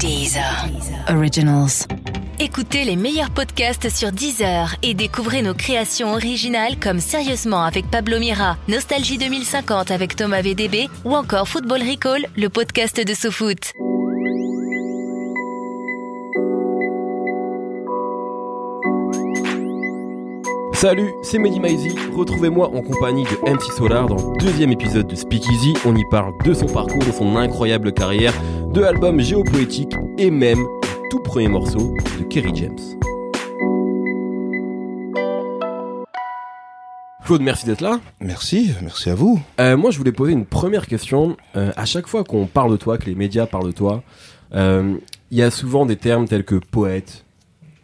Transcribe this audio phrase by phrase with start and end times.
[0.00, 0.66] Deezer.
[1.10, 1.86] Originals.
[2.38, 8.18] Écoutez les meilleurs podcasts sur Deezer et découvrez nos créations originales comme Sérieusement avec Pablo
[8.18, 13.74] Mira, Nostalgie 2050 avec Thomas VDB ou encore Football Recall, le podcast de SoFoot.
[20.80, 21.94] Salut, c'est Mehdi.
[22.16, 25.74] Retrouvez-moi en compagnie de MC Solar dans le deuxième épisode de Speakeasy.
[25.84, 28.32] On y parle de son parcours, de son incroyable carrière,
[28.72, 32.78] de l'album géopoétique et même du tout premier morceau de Kerry James.
[37.24, 38.00] Claude, merci d'être là.
[38.20, 39.42] Merci, merci à vous.
[39.60, 41.36] Euh, moi, je voulais poser une première question.
[41.56, 44.04] Euh, à chaque fois qu'on parle de toi, que les médias parlent de toi,
[44.54, 44.96] euh,
[45.32, 47.24] il y a souvent des termes tels que poète,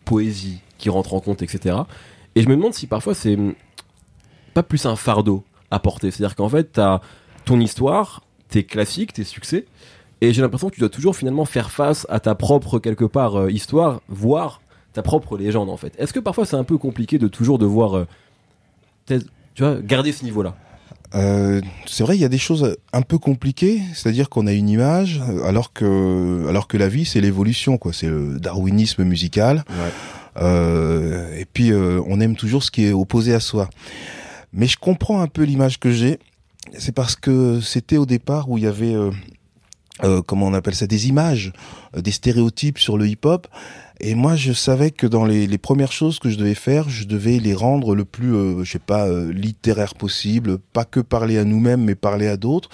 [0.04, 1.78] poésie qui rentrent en compte, etc.
[2.36, 3.38] Et je me demande si parfois c'est
[4.54, 6.12] pas plus un fardeau à porter.
[6.12, 7.00] C'est-à-dire qu'en fait, t'as
[7.44, 9.66] ton histoire, tes classiques, tes succès,
[10.20, 13.36] et j'ai l'impression que tu dois toujours finalement faire face à ta propre quelque part
[13.36, 14.60] euh, histoire, voire
[14.92, 15.94] ta propre légende en fait.
[15.98, 18.06] Est-ce que parfois c'est un peu compliqué de toujours devoir, euh,
[19.06, 19.22] tu
[19.58, 20.56] vois, garder ce niveau-là?
[21.14, 24.68] Euh, c'est vrai, il y a des choses un peu compliquées, c'est-à-dire qu'on a une
[24.68, 27.92] image, alors que, alors que la vie, c'est l'évolution, quoi.
[27.92, 29.64] C'est le darwinisme musical.
[30.36, 33.70] Euh, et puis, euh, on aime toujours ce qui est opposé à soi.
[34.52, 36.18] Mais je comprends un peu l'image que j'ai.
[36.76, 38.94] C'est parce que c'était au départ où il y avait,
[40.04, 41.52] euh, comment on appelle ça, des images,
[41.96, 43.48] euh, des stéréotypes sur le hip-hop.
[43.98, 47.04] Et moi, je savais que dans les, les premières choses que je devais faire, je
[47.04, 51.38] devais les rendre le plus, euh, je sais pas, euh, littéraire possible, pas que parler
[51.38, 52.68] à nous-mêmes, mais parler à d'autres.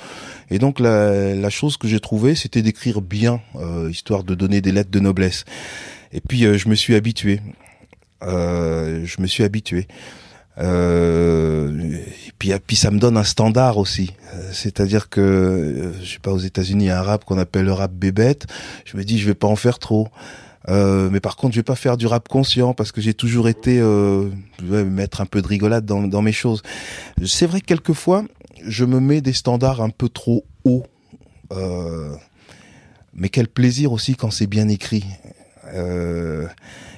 [0.50, 4.60] Et donc, la, la chose que j'ai trouvée, c'était d'écrire bien, euh, histoire de donner
[4.60, 5.44] des lettres de noblesse.
[6.12, 7.40] Et puis, euh, je me suis habitué.
[8.24, 9.88] Je me suis habitué.
[10.58, 11.96] Euh,
[12.44, 14.12] et puis, ça me donne un standard aussi.
[14.34, 17.38] Euh, C'est-à-dire que, euh, je sais pas, aux États-Unis, il y a un rap qu'on
[17.38, 18.46] appelle le rap bébête.
[18.84, 20.08] Je me dis, je vais pas en faire trop.
[20.68, 23.48] Euh, mais par contre, je vais pas faire du rap conscient parce que j'ai toujours
[23.48, 26.62] été euh, mettre un peu de rigolade dans, dans mes choses.
[27.24, 28.24] C'est vrai que quelquefois,
[28.64, 30.84] je me mets des standards un peu trop hauts.
[31.52, 32.14] Euh,
[33.12, 35.04] mais quel plaisir aussi quand c'est bien écrit.
[35.74, 36.46] Euh,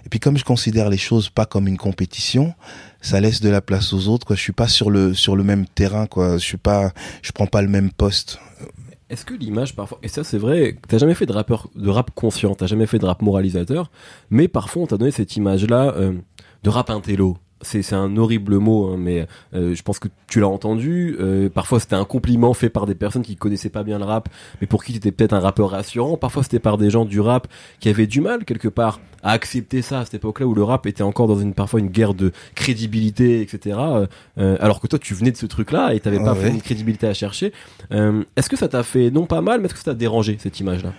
[0.05, 2.55] et puis comme je considère les choses pas comme une compétition,
[3.05, 4.27] ça laisse de la place aux autres.
[4.27, 4.35] Quoi.
[4.35, 6.07] Je suis pas sur le sur le même terrain.
[6.07, 6.39] Quoi.
[6.39, 6.93] Je suis pas,
[7.23, 8.39] je prends pas le même poste.
[9.11, 12.11] Est-ce que l'image parfois, et ça c'est vrai, t'as jamais fait de rappeur, de rap
[12.15, 13.91] conscient, t'as jamais fait de rap moralisateur,
[14.31, 16.15] mais parfois on t'a donné cette image-là euh,
[16.63, 17.37] de rap intello.
[17.65, 21.17] C'est, un horrible mot, hein, mais euh, je pense que tu l'as entendu.
[21.21, 24.29] euh, parfois c'était un compliment fait par des personnes qui connaissaient pas bien le rap,
[24.61, 26.17] mais pour qui t'étais peut-être un rappeur rassurant.
[26.17, 27.49] Parfois c'était par des gens du rap
[27.81, 30.87] qui avaient du mal quelque part à accepter ça à cette époque-là où le rap
[30.87, 33.79] était encore dans une parfois une guerre de crédibilité, etc.
[34.39, 36.51] Euh, alors que toi tu venais de ce truc-là et t'avais Ah pas ouais.
[36.51, 37.53] une crédibilité à chercher.
[37.91, 40.61] Est-ce que ça t'a fait non pas mal, mais est-ce que ça t'a dérangé cette
[40.61, 40.93] image-là?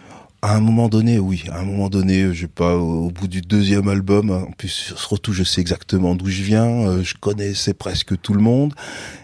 [0.46, 1.44] À un moment donné, oui.
[1.52, 5.34] À un moment donné, je sais pas, au bout du deuxième album, en plus, surtout,
[5.34, 8.72] je sais exactement d'où je viens, euh, je connaissais presque tout le monde.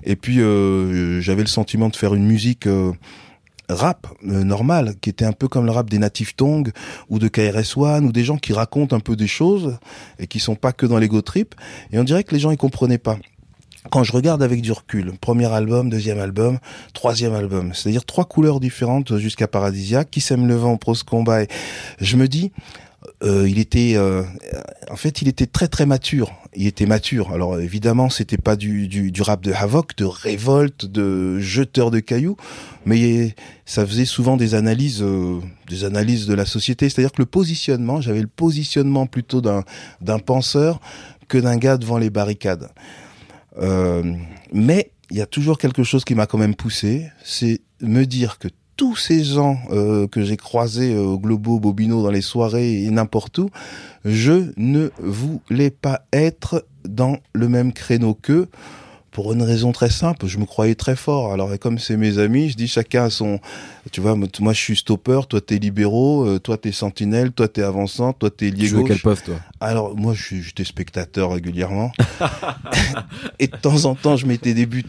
[0.04, 2.92] Et puis, euh, j'avais le sentiment de faire une musique euh,
[3.70, 6.72] rap euh, normale, qui était un peu comme le rap des Native Tongue
[7.08, 9.78] ou de KRS-One ou des gens qui racontent un peu des choses
[10.18, 11.54] et qui sont pas que dans l'ego trip.
[11.92, 13.20] Et on dirait que les gens ils comprenaient pas.
[13.90, 16.60] Quand je regarde avec du recul, premier album, deuxième album,
[16.94, 21.46] troisième album, c'est-à-dire trois couleurs différentes jusqu'à Paradisiaque, qui sème le vent, Prose Combat,
[22.00, 22.52] je me dis,
[23.24, 24.24] euh, il était, euh,
[24.90, 26.32] en fait, il était très très mature.
[26.56, 27.32] Il était mature.
[27.32, 32.00] Alors évidemment, c'était pas du, du, du rap de Havoc, de révolte, de jeteur de
[32.00, 32.38] cailloux,
[32.86, 36.90] mais ça faisait souvent des analyses, euh, des analyses de la société.
[36.90, 39.64] C'est-à-dire que le positionnement, j'avais le positionnement plutôt d'un
[40.02, 40.80] d'un penseur
[41.28, 42.70] que d'un gars devant les barricades.
[43.58, 44.04] Euh,
[44.54, 48.40] mais il y a toujours quelque chose qui m'a quand même poussé, c'est me dire
[48.40, 48.48] que
[48.78, 52.90] tous ces gens euh, que j'ai croisés euh, au Globo, Bobino, dans les soirées et
[52.90, 53.50] n'importe où,
[54.06, 58.48] je ne voulais pas être dans le même créneau qu'eux
[59.12, 61.34] pour une raison très simple, je me croyais très fort.
[61.34, 63.40] Alors, et comme c'est mes amis, je dis chacun a son,
[63.92, 67.62] tu vois, moi je suis stopper, toi t'es libéraux, euh, toi t'es sentinelle, toi t'es
[67.62, 68.90] avançant, toi t'es lié Tu jouais gauche.
[68.90, 69.36] quel poste toi?
[69.60, 71.92] Alors moi, j'étais spectateur régulièrement,
[73.40, 74.86] et de temps en temps, je mettais des buts.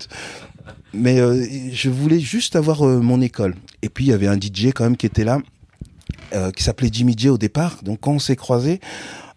[0.94, 3.54] Mais euh, je voulais juste avoir euh, mon école.
[3.82, 5.38] Et puis il y avait un DJ quand même qui était là,
[6.34, 7.78] euh, qui s'appelait Jimmy J au départ.
[7.82, 8.80] Donc quand on s'est croisés,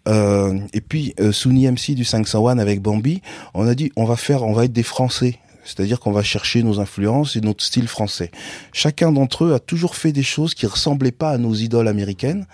[0.06, 3.22] euh, et puis euh, MC du 501 avec Bambi,
[3.54, 5.38] on a dit on va faire, on va être des Français.
[5.64, 8.30] C'est-à-dire qu'on va chercher nos influences et notre style français.
[8.72, 12.46] Chacun d'entre eux a toujours fait des choses qui ressemblaient pas à nos idoles américaines.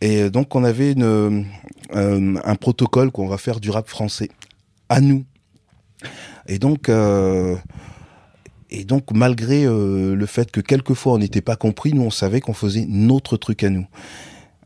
[0.00, 1.42] Et donc on avait euh,
[1.92, 4.28] un protocole qu'on va faire du rap français
[4.88, 5.24] à nous.
[6.46, 7.56] Et donc, euh,
[8.70, 12.40] et donc malgré euh, le fait que quelquefois on n'était pas compris, nous on savait
[12.40, 13.86] qu'on faisait notre truc à nous.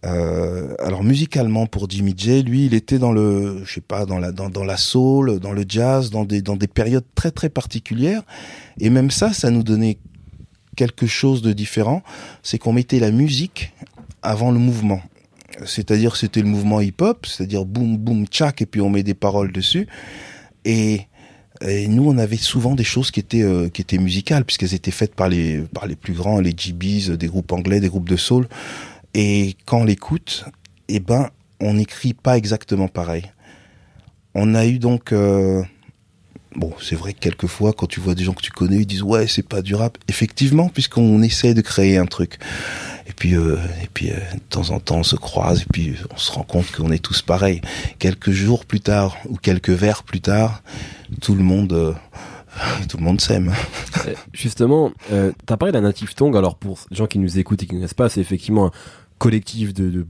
[0.04, 4.18] Euh, alors musicalement pour Jimmy J, lui, il était dans le, je sais pas, dans
[4.18, 7.48] la dans, dans la soul, dans le jazz, dans des dans des périodes très très
[7.48, 8.22] particulières.
[8.80, 9.98] Et même ça, ça nous donnait
[10.76, 12.02] quelque chose de différent,
[12.42, 13.72] c'est qu'on mettait la musique
[14.22, 15.00] avant le mouvement.
[15.66, 19.52] C'est-à-dire c'était le mouvement hip-hop, c'est-à-dire boum boum tchak et puis on met des paroles
[19.52, 19.86] dessus.
[20.64, 21.02] Et,
[21.60, 24.90] et nous on avait souvent des choses qui étaient euh, qui étaient musicales puisqu'elles étaient
[24.90, 28.16] faites par les par les plus grands, les GBs, des groupes anglais, des groupes de
[28.16, 28.48] soul.
[29.14, 30.44] Et quand on l'écoute,
[30.88, 31.30] eh ben
[31.60, 33.30] on n'écrit pas exactement pareil.
[34.34, 35.62] On a eu donc euh,
[36.54, 39.02] Bon, c'est vrai que quelquefois, quand tu vois des gens que tu connais, ils disent
[39.02, 39.96] ouais, c'est pas du rap.
[40.08, 42.38] Effectivement, puisqu'on essaie de créer un truc.
[43.06, 45.94] Et puis, euh, et puis, euh, de temps en temps, on se croise et puis
[46.12, 47.62] on se rend compte qu'on est tous pareils.
[47.98, 50.62] Quelques jours plus tard ou quelques vers plus tard,
[51.20, 51.72] tout le monde.
[51.72, 51.92] Euh,
[52.88, 53.52] tout le monde s'aime.
[54.06, 56.36] Euh, Justement, euh, t'as parlé d'un native tongue.
[56.36, 58.70] Alors pour les gens qui nous écoutent et qui ne connaissent pas, c'est effectivement
[59.22, 60.06] collectif de, de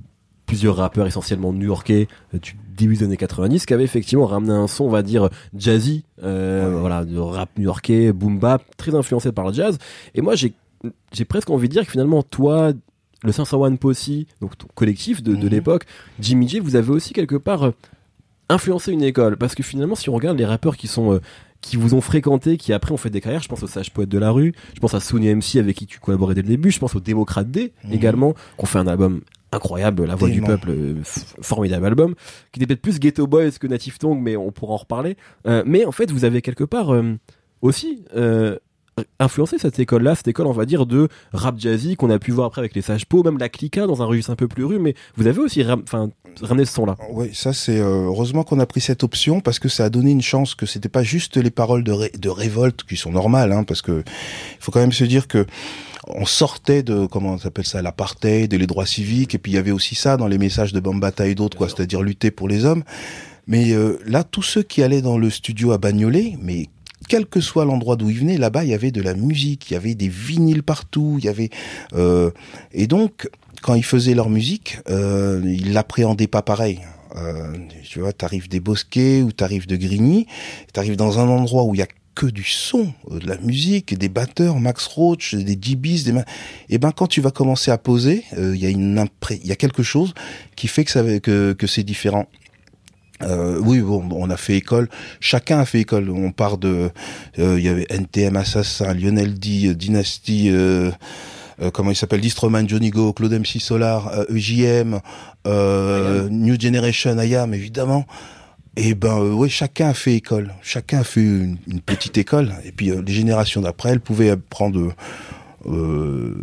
[0.47, 4.67] plusieurs rappeurs essentiellement new-yorkais euh, du début des années 90 qui avait effectivement ramené un
[4.67, 6.81] son, on va dire jazzy, euh, Ouais.
[6.81, 9.79] voilà, de rap new-yorkais, boom bap, très influencé par le jazz.
[10.15, 10.55] Et moi, j'ai
[11.13, 12.73] j'ai presque envie de dire que finalement, toi,
[13.23, 14.11] le 501 Posse,
[14.41, 15.49] donc ton collectif de, de Mhm.
[15.49, 15.85] l'époque,
[16.19, 17.71] Jimmy J, vous avez aussi quelque part euh,
[18.49, 19.37] influencé une école.
[19.37, 21.21] Parce que finalement, si on regarde les rappeurs qui sont euh,
[21.63, 24.11] qui vous ont fréquenté, qui après ont fait des carrières, je pense au Sage Poète
[24.11, 26.71] de la rue, je pense à Sony MC avec qui tu collaborais dès le début,
[26.71, 27.93] je pense au Démocrate D Mhm.
[27.95, 29.23] également, qu'on fait un album
[29.53, 30.41] incroyable, La Voix du.
[30.43, 30.95] Peuple, euh,
[31.41, 32.15] formidable album,
[32.53, 35.17] qui était peut-être plus Ghetto Boys que Native Tongue, mais on pourra en reparler.
[35.47, 37.15] Euh, mais en fait, vous avez quelque part euh,
[37.61, 38.59] aussi euh,
[39.19, 42.49] influencé cette école-là, cette école, on va dire, de rap jazzy qu'on a pu voir
[42.49, 44.79] après avec les Sages Po, même la Clica dans un registre un peu plus rue,
[44.79, 46.11] mais vous avez aussi ram- enfin,
[46.43, 46.97] ramené ce son-là.
[47.11, 50.11] Oui, ça c'est euh, heureusement qu'on a pris cette option parce que ça a donné
[50.11, 53.53] une chance que c'était pas juste les paroles de, ré- de révolte qui sont normales,
[53.53, 55.47] hein, parce que il faut quand même se dire que
[56.09, 59.59] on sortait de comment on s'appelle ça l'apartheid, les droits civiques, et puis il y
[59.59, 62.65] avait aussi ça dans les messages de Bambata et d'autres, quoi, c'est-à-dire lutter pour les
[62.67, 62.83] hommes.
[63.47, 66.67] Mais euh, là, tous ceux qui allaient dans le studio à Bagnolet, mais
[67.09, 69.75] quel que soit l'endroit d'où ils venaient, là-bas, il y avait de la musique, il
[69.75, 71.51] y avait des vinyles partout, il y avait
[71.95, 72.31] euh,
[72.73, 73.29] et donc
[73.63, 76.81] quand ils faisaient leur musique, euh, ils l'appréhendaient pas pareil.
[77.17, 77.53] Euh,
[77.85, 80.27] tu vois, t'arrives des Bosquets ou t'arrives de Grigny,
[80.73, 83.97] t'arrives dans un endroit où il y a que du son, euh, de la musique,
[83.97, 86.15] des batteurs, Max Roach, des DBs, des
[86.69, 89.53] et ben quand tu vas commencer à poser, euh, il y a une il y
[89.53, 90.15] a quelque chose
[90.57, 92.29] qui fait que ça que que c'est différent.
[93.23, 94.89] Euh, oui, bon, on a fait école.
[95.21, 96.11] Chacun a fait école.
[96.11, 96.91] On part de,
[97.39, 100.91] euh, il y avait NTM Assassin, Lionel D, euh, Dynasty, euh,
[101.61, 105.01] euh, comment il s'appelle, Distroman, Johnny Go, Claude MC Solar, euh, EJM,
[105.47, 108.07] euh, New Generation, IAM, évidemment.
[108.77, 110.55] Et ben, euh, ouais, chacun a fait école.
[110.63, 112.55] Chacun a fait une, une petite école.
[112.65, 114.95] Et puis euh, les générations d'après, elles pouvaient prendre
[115.67, 116.35] euh,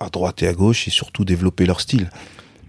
[0.00, 2.10] à droite et à gauche et surtout développer leur style.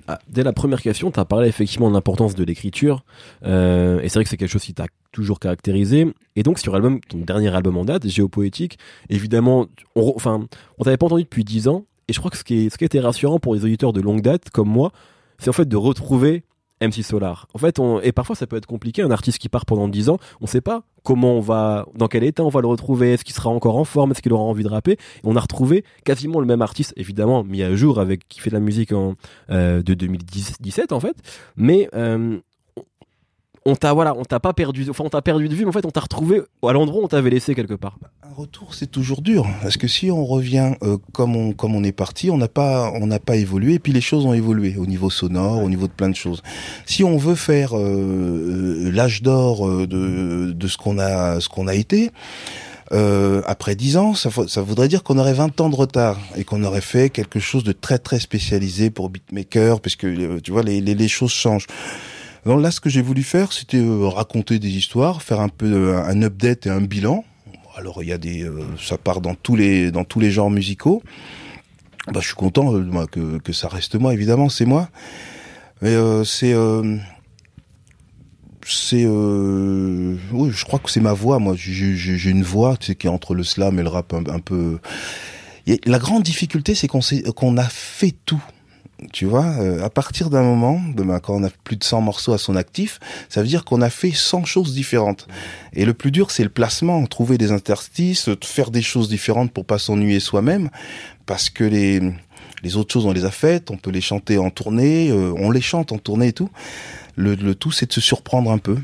[0.07, 3.04] Ah, dès la première question, tu as parlé effectivement de l'importance de l'écriture.
[3.45, 6.13] Euh, et c'est vrai que c'est quelque chose qui t'a toujours caractérisé.
[6.38, 11.07] Et donc, sur ton dernier album en date, Géopoétique, évidemment, on, enfin, on t'avait pas
[11.07, 11.86] entendu depuis 10 ans.
[12.07, 14.00] Et je crois que ce qui, est, ce qui était rassurant pour les auditeurs de
[14.00, 14.94] longue date, comme moi,
[15.39, 16.44] c'est en fait de retrouver
[16.82, 17.48] MC Solar.
[17.54, 20.10] En fait, on, et parfois ça peut être compliqué, un artiste qui part pendant 10
[20.10, 23.24] ans, on sait pas comment on va, dans quel état on va le retrouver, est-ce
[23.24, 24.98] qu'il sera encore en forme, est-ce qu'il aura envie de rapper.
[25.24, 28.56] On a retrouvé quasiment le même artiste, évidemment mis à jour avec qui fait de
[28.56, 29.16] la musique en,
[29.50, 31.16] euh, de 2017 en fait,
[31.56, 32.40] mais euh,
[33.69, 35.78] on t'a voilà, on t'a pas perdu, enfin on t'a perdu de vue, mais en
[35.80, 37.97] fait on t'a retrouvé à l'endroit où on t'avait laissé quelque part.
[38.24, 41.83] Un retour, c'est toujours dur, parce que si on revient euh, comme on comme on
[41.83, 44.76] est parti, on n'a pas on n'a pas évolué, et puis les choses ont évolué
[44.78, 46.42] au niveau sonore, au niveau de plein de choses.
[46.86, 47.81] Si on veut faire euh,
[48.88, 52.12] euh, l'âge d'or euh, de de ce qu'on a ce qu'on a été.
[52.94, 56.44] euh, après 10 ans, ça, ça voudrait dire qu'on aurait 20 ans de retard et
[56.45, 60.52] qu'on aurait fait quelque chose de très très spécialisé pour beatmaker, parce que euh, tu
[60.52, 61.68] vois les, les, les choses changent.
[62.47, 65.95] Donc là, ce que j'ai voulu faire, c'était euh, raconter des histoires, faire un peu
[65.95, 67.23] un update et un bilan.
[67.77, 70.49] Alors il y a des, euh, ça part dans tous les dans tous les genres
[70.49, 71.04] musicaux.
[72.07, 74.89] Bah, je suis content euh, que que ça reste moi, évidemment, c'est moi.
[75.81, 76.97] Mais euh, c'est euh,
[78.66, 81.39] c'est euh, oui, je crois que c'est ma voix.
[81.39, 84.80] Moi, j'ai une voix, qui est entre le slam et le rap un, peu.
[85.85, 88.44] La grande difficulté, c'est qu'on a fait tout.
[89.13, 92.01] Tu vois, euh, à partir d'un moment, de, ben, quand on a plus de 100
[92.01, 92.99] morceaux à son actif,
[93.30, 95.27] ça veut dire qu'on a fait 100 choses différentes.
[95.73, 99.66] Et le plus dur, c'est le placement, trouver des interstices, faire des choses différentes pour
[99.66, 100.69] pas s'ennuyer soi-même,
[101.27, 102.01] parce que les
[102.63, 105.51] les autres choses, on les a faites, on peut les chanter en tournée, euh, on
[105.51, 106.49] les chante en tournée et tout.
[107.16, 108.77] Le, le tout, c'est de se surprendre un peu.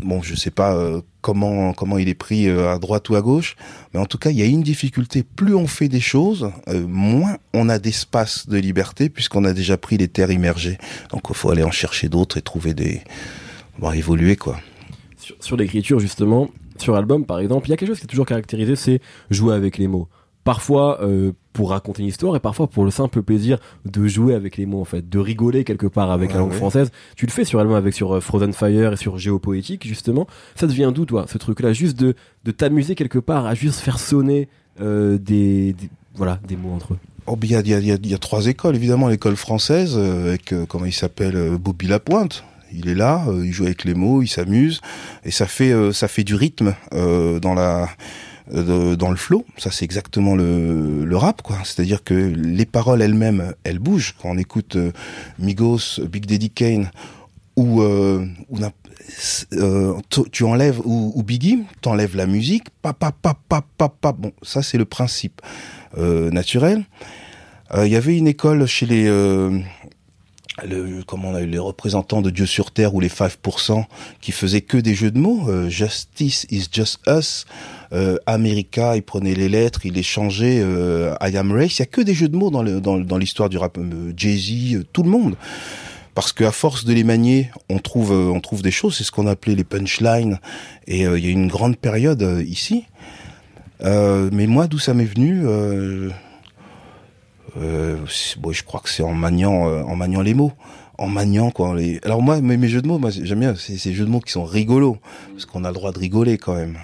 [0.00, 3.20] Bon, je sais pas euh, comment comment il est pris euh, à droite ou à
[3.20, 3.56] gauche,
[3.92, 5.24] mais en tout cas, il y a une difficulté.
[5.24, 9.76] Plus on fait des choses, euh, moins on a d'espace de liberté puisqu'on a déjà
[9.76, 10.78] pris les terres immergées.
[11.10, 13.02] Donc, il faut aller en chercher d'autres et trouver des,
[13.78, 14.60] bon, évoluer quoi.
[15.16, 18.08] Sur, sur l'écriture justement, sur album par exemple, il y a quelque chose qui est
[18.08, 19.00] toujours caractérisé, c'est
[19.30, 20.08] jouer avec les mots.
[20.48, 24.56] Parfois euh, pour raconter une histoire et parfois pour le simple plaisir de jouer avec
[24.56, 26.56] les mots en fait, de rigoler quelque part avec Ouais, la langue ouais.
[26.56, 26.90] française.
[27.16, 30.26] Tu le fais sur avec sur euh, Frozen Fire et sur Géopoétique justement.
[30.54, 32.14] Ça devient d'où toi, ce truc-là, juste de
[32.46, 34.48] de t'amuser quelque part à juste faire sonner
[34.80, 36.98] euh, des, des- voilà des mots entre eux.
[37.26, 38.74] Oh, il y a, il y, a, il y, a, il y a trois écoles,
[38.74, 39.08] évidemment.
[39.08, 42.42] L'école française, euh, avec, comment il s'appelle, Bobby Lapointe.
[42.72, 44.80] Il est là, euh, il joue avec les mots, il s'amuse,
[45.24, 47.88] et ça fait, euh, ça fait du rythme euh, dans la,
[48.52, 49.44] dans le flow.
[49.56, 51.58] Ça, c'est exactement le, le rap, quoi.
[51.64, 54.14] C'est-à-dire que les paroles elles-mêmes, elles bougent.
[54.20, 54.92] Quand on écoute euh,
[55.38, 56.90] Migos, Big Daddy Kane,
[57.56, 58.58] ou, euh, ou
[59.54, 59.94] euh,
[60.30, 64.12] tu- enlèves ou, Biggie, t'enlèves la musique, pa pa pa pa pa pa.
[64.12, 65.40] Bon, ça c'est le principe
[65.96, 66.84] euh, naturel.
[67.74, 69.06] Euh, Il y avait une école chez les
[70.66, 73.84] le, comment on a eu les représentants de Dieu sur terre ou les 5%
[74.20, 75.48] qui faisaient que des jeux de mots.
[75.48, 77.46] Euh, Justice is just us.
[77.92, 80.60] Euh, America, il prenait les lettres, il les changeait.
[80.62, 81.78] Euh, I am race.
[81.78, 83.78] Il y a que des jeux de mots dans le- dans, dans l'histoire du rap.
[83.78, 85.36] Euh, Jay-Z, euh, tout le monde
[86.14, 88.96] parce qu'à force de les manier, on trouve, euh, on trouve des choses.
[88.96, 90.40] C'est ce qu'on appelait les punchlines.
[90.88, 92.84] Et il y a une grande période ici.
[93.84, 95.44] Mais moi, d'où ça m'est venu
[97.56, 100.52] bon, Je crois que c'est en maniant, euh, en maniant les mots.
[100.98, 101.76] En maniant quoi.
[102.02, 104.32] Alors moi, mes, jeux de mots, moi j'aime bien c'est ces jeux de mots qui
[104.32, 104.98] sont rigolos,
[105.32, 106.76] parce qu'on a le droit de rigoler quand même.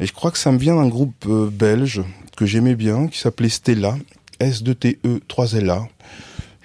[0.00, 2.02] Et je crois que ça me vient d'un groupe euh, belge
[2.36, 3.96] que j'aimais bien, qui s'appelait Stella,
[4.40, 5.86] S2TE 3LA.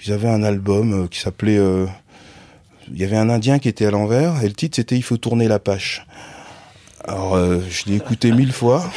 [0.04, 1.60] Ils avaient un album euh, qui s'appelait.
[1.60, 1.86] euh,
[2.92, 5.18] Il y avait un Indien qui était à l'envers et le titre c'était Il faut
[5.18, 6.08] tourner la page.
[7.08, 8.90] Alors euh, je l'ai écouté mille fois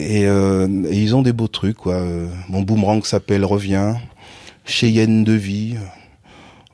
[0.00, 1.94] et, euh, ils ont des beaux trucs quoi.
[1.94, 3.94] Euh, Mon boomerang s'appelle Revient,
[4.64, 5.76] Cheyenne de vie.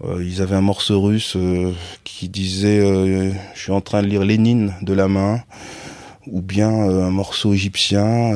[0.05, 1.73] Euh, ils avaient un morceau russe euh,
[2.05, 5.43] qui disait euh, Je suis en train de lire Lénine de la main
[6.27, 8.33] ou bien euh, un morceau égyptien.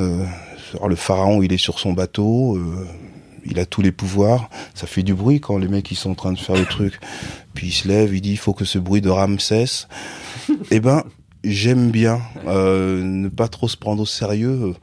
[0.74, 2.58] alors, le pharaon, il est sur son bateau,
[3.44, 4.48] il a tous les pouvoirs.
[4.74, 6.98] Ça fait du bruit quand les mecs ils sont en train de faire le truc.
[7.54, 9.88] Puis il se lève, il dit il faut que ce bruit de cesse.
[10.70, 11.04] eh ben,
[11.44, 14.74] j'aime bien euh, ne pas trop se prendre au sérieux, euh,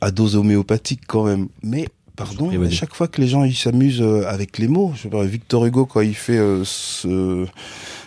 [0.00, 1.48] à dose homéopathique quand même.
[1.62, 5.08] Mais pardon, à chaque fois que les gens ils s'amusent euh, avec les mots, je
[5.08, 7.46] sais Victor Hugo quand il fait euh, ce,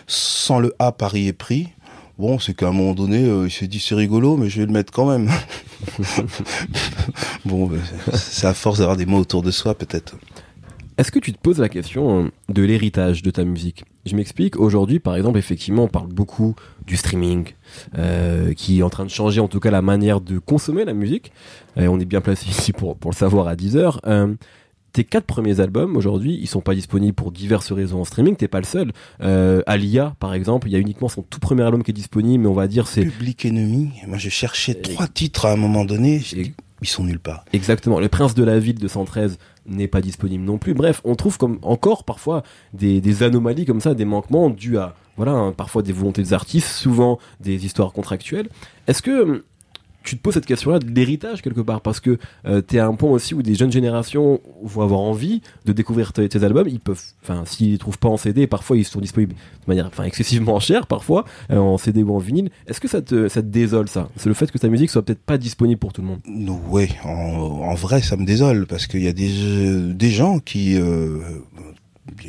[0.06, 1.68] sans le A, Paris est pris.
[2.18, 4.66] Bon, c'est qu'à un moment donné, euh, il s'est dit c'est rigolo, mais je vais
[4.66, 5.30] le mettre quand même.
[7.44, 7.78] bon, euh,
[8.14, 10.14] c'est à force d'avoir des mots autour de soi, peut-être.
[10.98, 13.84] Est-ce que tu te poses la question de l'héritage de ta musique?
[14.04, 14.58] Je m'explique.
[14.58, 16.54] Aujourd'hui, par exemple, effectivement, on parle beaucoup
[16.86, 17.48] du streaming,
[17.96, 20.92] euh, qui est en train de changer, en tout cas, la manière de consommer la
[20.92, 21.32] musique.
[21.76, 24.00] Et on est bien placé ici pour, pour le savoir à 10 heures.
[24.06, 24.34] Euh,
[24.92, 28.36] tes quatre premiers albums aujourd'hui, ils sont pas disponibles pour diverses raisons en streaming.
[28.36, 28.92] T'es pas le seul.
[29.22, 32.42] Euh, Alia, par exemple, il y a uniquement son tout premier album qui est disponible,
[32.42, 33.90] mais on va dire c'est Public Enemy.
[34.06, 36.18] Moi, je cherchais trois titres à un moment donné.
[36.18, 37.44] Dit, Ils sont nulle part.
[37.54, 38.00] Exactement.
[38.00, 40.74] Le Prince de la Ville de 113 n'est pas disponible non plus.
[40.74, 42.42] Bref, on trouve comme encore parfois
[42.72, 46.68] des, anomalies comme ça, des manquements dus à voilà hein, parfois des volontés des artistes,
[46.68, 48.48] souvent des histoires contractuelles.
[48.86, 49.42] Est-ce que hum,
[50.02, 52.94] tu te poses cette question-là de l'héritage quelque part parce que euh, t'es à un
[52.94, 56.68] point aussi où des jeunes générations vont avoir envie de découvrir tes, albums.
[56.68, 59.86] Ils peuvent, enfin, s'ils les trouvent pas en CD, parfois ils sont disponibles de manière,
[59.86, 62.50] enfin, excessivement chère parfois euh, en CD ou en vinyle.
[62.66, 64.08] Est-ce que ça te, ça te désole ça?
[64.16, 66.20] C'est le fait que ta musique soit peut-être pas disponible pour tout le monde.
[67.04, 70.76] En, en vrai, ça me désole parce qu'il y a des, euh, des gens qui,
[70.76, 71.18] euh,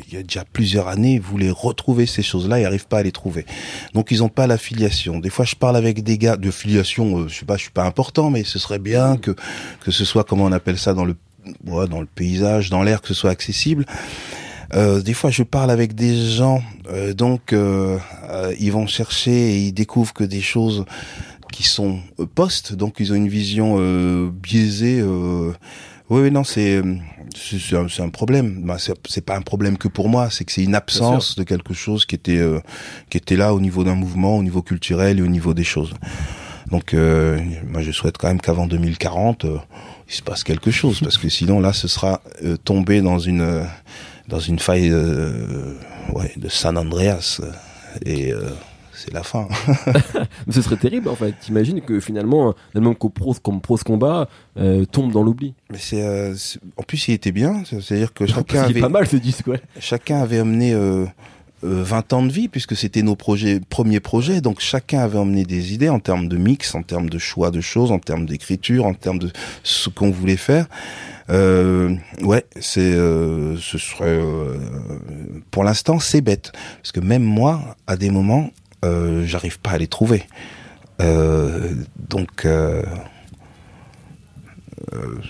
[0.08, 3.12] il y a déjà plusieurs années, voulaient retrouver ces choses-là et n'arrivent pas à les
[3.12, 3.46] trouver.
[3.94, 5.18] Donc ils n'ont pas la filiation.
[5.18, 7.18] Des fois, je parle avec des gars de filiation.
[7.18, 9.34] Euh, je sais pas, je suis pas important, mais ce serait bien que
[9.80, 11.16] que ce soit comment on appelle ça dans le
[11.66, 13.86] ouais, dans le paysage, dans l'air, que ce soit accessible.
[14.74, 17.98] Euh, des fois, je parle avec des gens, euh, donc euh,
[18.28, 20.84] euh, ils vont chercher et ils découvrent que des choses
[21.52, 23.76] qui sont euh, post, donc ils ont une vision
[24.30, 25.04] biaisée.
[26.10, 26.82] Oui, non, c'est
[27.36, 28.62] c'est un, un problème.
[28.64, 31.74] Bah, c'est pas un problème que pour moi, c'est que c'est une absence de quelque
[31.74, 32.60] chose qui était euh,
[33.10, 35.92] qui était là au niveau d'un mouvement, au niveau culturel et au niveau des choses.
[36.70, 39.58] Donc, euh, moi, je souhaite quand même qu'avant 2040, euh,
[40.08, 43.42] il se passe quelque chose, parce que sinon, là, ce sera euh, tombé dans une
[43.42, 43.64] euh,
[44.28, 45.74] dans une faille euh,
[46.14, 47.40] ouais, de San Andreas,
[48.04, 48.50] et euh,
[49.04, 49.48] c'est la fin.
[50.50, 51.34] Ce serait terrible en fait.
[51.40, 55.54] T'imagines que finalement, un album comme Pros Combat euh, tombe dans l'oubli.
[55.70, 59.06] Mais c'est, euh, c'est- en plus, il était bien, c'est-à-dire que chacun avait, pas mal
[59.06, 59.60] ce disque, ouais.
[59.78, 61.04] chacun avait amené euh,
[61.62, 64.40] 20 ans de vie puisque c'était nos projets, premiers projets.
[64.40, 67.60] Donc chacun avait emmené des idées en termes de mix, en termes de choix de
[67.60, 69.30] choses, en termes d'écriture, en termes de
[69.62, 70.66] ce qu'on voulait faire.
[71.30, 74.58] Euh, ouais, c'est, euh, ce serait, euh,
[75.50, 78.50] pour l'instant, c'est bête parce que même moi, à des moments,
[78.84, 80.24] euh, j'arrive pas à les trouver.
[81.00, 81.74] Euh,
[82.08, 82.82] donc, euh,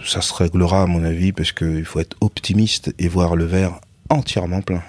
[0.05, 3.81] ça se réglera à mon avis parce qu'il faut être optimiste et voir le verre
[4.11, 4.83] entièrement plein.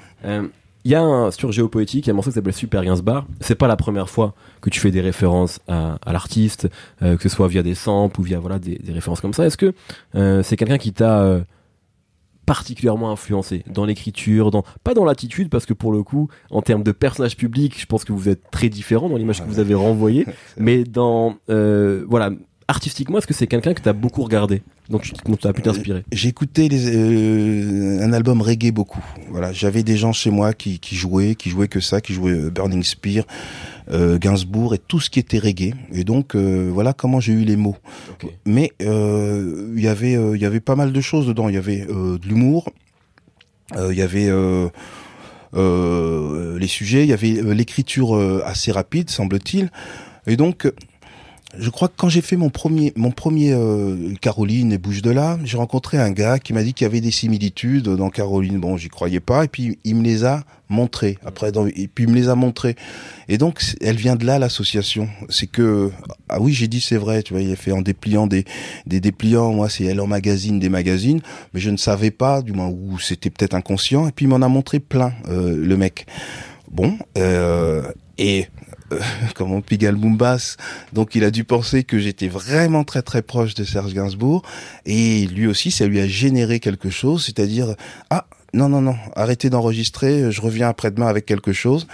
[0.83, 3.25] Il y a un, sur Géopoétique, il y a un morceau qui s'appelle Super Gainsbar.
[3.41, 6.67] C'est pas la première fois que tu fais des références à, l'artiste,
[6.99, 9.45] que ce soit via des samples ou via voilà des, références comme ça.
[9.45, 9.73] Est-ce que
[10.43, 11.41] c'est quelqu'un qui t'a
[12.45, 16.83] particulièrement influencé dans l'écriture, dans pas dans l'attitude parce que pour le coup, en termes
[16.83, 19.73] de personnage public, je pense que vous êtes très différent dans l'image que vous avez
[19.73, 20.25] renvoyée,
[20.57, 22.31] mais dans euh, voilà
[22.67, 26.03] artistiquement, est-ce que c'est quelqu'un que t'as beaucoup regardé, donc tu- tu as pu t'inspirer?
[26.11, 29.03] J'écoutais euh, un album reggae beaucoup.
[29.29, 32.31] Voilà, j'avais des gens chez moi qui, qui jouaient, qui jouaient que ça, qui jouaient
[32.31, 33.23] euh, Burning Spear,
[33.91, 35.73] euh, Gainsbourg et tout ce qui était reggae.
[35.93, 37.77] Et donc euh, voilà comment j'ai eu les mots.
[38.11, 38.31] Ok.
[38.45, 41.49] Mais euh, il y avait euh, il y avait pas mal de choses dedans.
[41.49, 42.71] Il y avait euh, de l'humour,
[43.75, 44.69] euh, il y avait euh,
[45.53, 49.69] euh, les sujets, il y avait euh, l'écriture euh, assez rapide, semble-t-il.
[50.27, 50.71] Et donc,
[51.59, 55.11] je crois que quand j'ai fait mon premier, mon premier euh, Caroline et bouge de
[55.11, 58.59] là, j'ai rencontré un gars qui m'a dit qu'il y avait des similitudes dans Caroline.
[58.59, 61.17] Bon, j'y croyais pas, et puis il me les a montrées.
[61.25, 62.75] Après, dans- et puis il me les a montrées.
[63.29, 65.07] Et donc, elle vient de là l'association.
[65.29, 65.91] C'est que
[66.29, 67.23] ah oui, j'ai dit c'est vrai.
[67.23, 68.45] Tu vois, il a fait en dépliant des
[68.85, 69.53] des dépliants.
[69.53, 71.21] Moi, c'est elle en magazine des magazines,
[71.53, 74.07] mais je ne savais pas, du moins, ou c'était peut-être inconscient.
[74.07, 76.05] Et puis il m'en a montré plein, euh, le mec.
[76.71, 77.83] Bon, euh,
[78.17, 78.47] et
[78.91, 78.99] euh,
[79.35, 80.57] comment Pigalle Boombas,
[80.93, 84.43] donc il a dû penser que j'étais vraiment très très proche de Serge Gainsbourg,
[84.85, 87.75] et lui aussi, ça lui a généré quelque chose, c'est-à-dire
[88.09, 91.87] ah non non non, arrêtez d'enregistrer, je reviens après-demain avec quelque chose.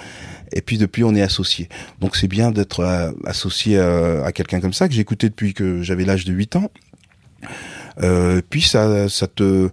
[0.53, 1.69] Et puis depuis, on est associés.
[2.01, 5.81] Donc c'est bien d'être euh, associé à, à quelqu'un comme ça que écouté depuis que
[5.81, 6.71] j'avais l'âge de 8 ans.
[8.01, 9.69] Euh, puis ça, ça te,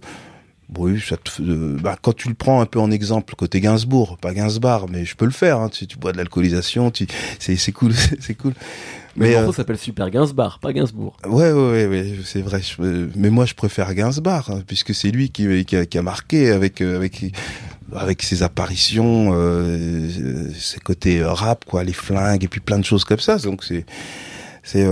[0.77, 4.17] oui, ça te, euh, bah, quand tu le prends un peu en exemple côté Gainsbourg,
[4.17, 5.59] pas Gainsbar, mais je peux le faire.
[5.59, 7.07] Hein, tu, tu bois de l'alcoolisation, tu,
[7.39, 8.53] c'est, c'est cool, c'est cool.
[9.15, 11.17] Mais Mais euh, s'appelle Super Gainsbar, pas Gainsbourg.
[11.25, 12.61] ouais, ouais, ouais, ouais, c'est vrai.
[12.61, 15.97] je- euh, mais moi, je préfère Gainsbar hein, puisque c'est lui qui, qui, a, qui
[15.97, 17.25] a marqué avec euh, avec
[17.95, 20.07] avec ses apparitions, euh,
[20.53, 23.37] ses côtés rap, quoi, les flingues et puis plein de choses comme ça.
[23.39, 23.85] Donc c'est
[24.61, 24.85] c'est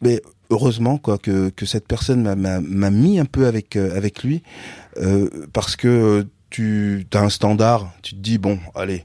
[0.00, 4.42] mais heureusement quoi que que cette personne m'a mis un peu avec euh, avec lui
[4.98, 9.04] euh, parce que tu as un standard, tu te dis bon, allez,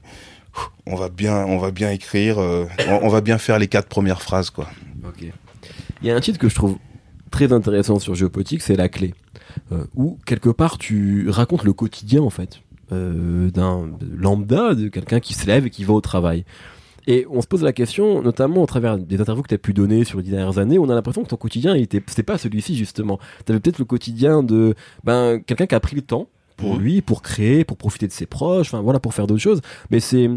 [0.84, 4.20] on va bien on va bien écrire, euh, on, va bien faire les quatre premières
[4.20, 4.68] phrases quoi.
[5.06, 5.24] Ok.
[6.02, 6.76] Il y a un titre que je trouve
[7.30, 9.14] très intéressant sur Géopolitique, c'est La Clé.
[9.94, 15.46] Où, quelque part, tu racontes le quotidien, en fait, d'un lambda, de quelqu'un qui se
[15.46, 16.44] lève et qui va au travail.
[17.06, 19.72] Et on se pose la question, notamment au travers des interviews que tu as pu
[19.72, 22.22] donner sur les dix dernières années, on a l'impression que ton quotidien, il était, c'était
[22.24, 23.18] pas celui-ci, justement.
[23.44, 26.80] Tu avais peut-être le quotidien de ben, quelqu'un qui a pris le temps pour Mhm.
[26.80, 29.60] lui, pour créer, pour profiter de ses proches, enfin voilà, pour faire d'autres choses.
[29.90, 30.28] Mais c'est.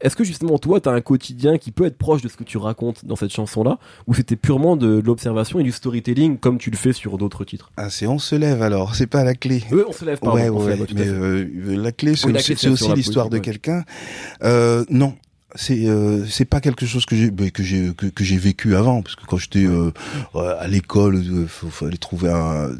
[0.00, 2.44] Est-ce que justement toi, tu as un quotidien qui peut être proche de ce que
[2.44, 6.58] tu racontes dans cette chanson-là, ou c'était purement de, de l'observation et du storytelling comme
[6.58, 7.70] tu le fais sur d'autres titres?
[7.78, 9.62] Ah, c'est on se lève alors, c'est pas la clé.
[9.72, 12.34] Eux, on se lève pardon, ouais, ouais, lève, mais euh, la clé, c'est Oui,
[12.72, 13.84] aussi, l'histoire de quelqu'un.
[14.42, 15.14] Euh, non,
[15.54, 18.74] c'est euh, c'est pas quelque chose que j'ai bah, que j'ai que, que j'ai vécu
[18.76, 19.92] avant, parce que quand j'étais euh,
[20.34, 22.70] euh, à l'école, il fallait trouver un.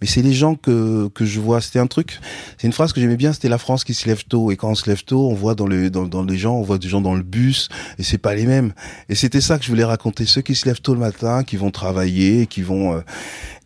[0.00, 1.60] Mais c'est les gens que que je vois.
[1.60, 2.18] C'était un truc.
[2.58, 3.32] C'est une phrase que j'aimais bien.
[3.32, 4.50] C'était la France qui se lève tôt.
[4.50, 6.62] Et quand on se lève tôt, on voit dans les dans, dans les gens, on
[6.62, 8.72] voit des gens dans le bus, et c'est pas les mêmes.
[9.08, 10.26] Et c'était ça que je voulais raconter.
[10.26, 12.94] Ceux qui se lèvent tôt le matin, qui vont travailler, qui vont.
[12.94, 13.00] euh,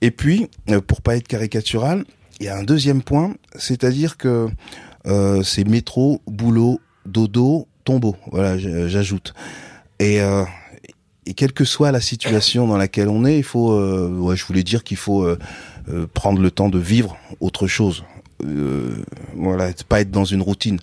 [0.03, 2.05] Et puis, euh, pour pas être caricatural,
[2.41, 4.49] il y a un deuxième point, c'est-à-dire que
[5.07, 8.17] euh, c'est métro, boulot, dodo, tombeau.
[8.31, 9.35] Voilà, j- j'ajoute.
[9.99, 10.45] Et, euh,
[11.27, 14.45] et quelle que soit la situation dans laquelle on est, il faut, euh, ouais, je
[14.45, 15.39] voulais dire qu'il faut euh,
[15.89, 18.05] euh, prendre le temps de vivre autre chose.
[18.45, 18.97] Euh,
[19.37, 20.79] voilà, pas être dans une routine.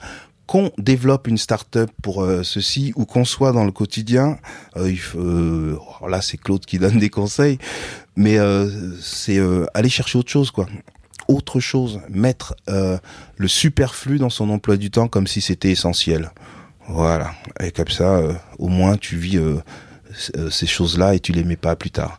[0.45, 4.37] Qu'on développe une start-up pour euh, ceci ou qu'on soit dans le quotidien,
[4.77, 7.57] euh, il faut, euh, alors là c'est Claude qui donne des conseils,
[8.15, 8.69] mais euh,
[9.01, 10.67] c'est euh, aller chercher autre chose quoi
[11.27, 12.97] autre chose, mettre euh,
[13.35, 16.31] le superflu dans son emploi du temps comme si c'était essentiel.
[16.87, 17.31] Voilà.
[17.61, 19.57] Et comme ça, euh, au moins, tu vis euh,
[20.37, 22.17] euh, ces choses-là et tu les mets pas plus tard.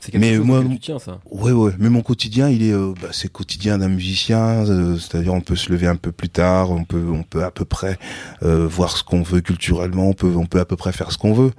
[0.00, 1.18] C'est quelque mais chose moi- auquel tu tiens, ça.
[1.30, 1.72] Ouais, ouais.
[1.78, 4.38] Mais mon quotidien, il est, euh, bah, c'est le quotidien d'un musicien.
[4.66, 7.50] euh, C'est-à-dire, on peut se lever un peu plus tard, on peut, on peut à
[7.50, 7.98] peu près
[8.42, 11.18] euh, voir ce qu'on veut culturellement, on peut, on peut à peu près faire ce
[11.18, 11.52] qu'on veut.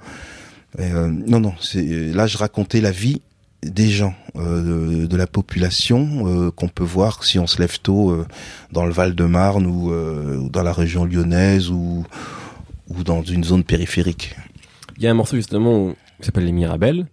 [0.78, 1.54] Et, euh, non, non.
[1.60, 3.20] C'est là, je racontais la vie
[3.62, 7.80] des gens euh, de, de, la population euh, qu'on peut voir si on se lève
[7.80, 8.26] tôt euh,
[8.72, 12.04] dans le Val-de-Marne ou, ou, dans la région lyonnaise ou,
[12.88, 14.34] ou dans une zone périphérique.
[14.96, 17.06] Il y a un morceau justement qui s'appelle Les Mirabelles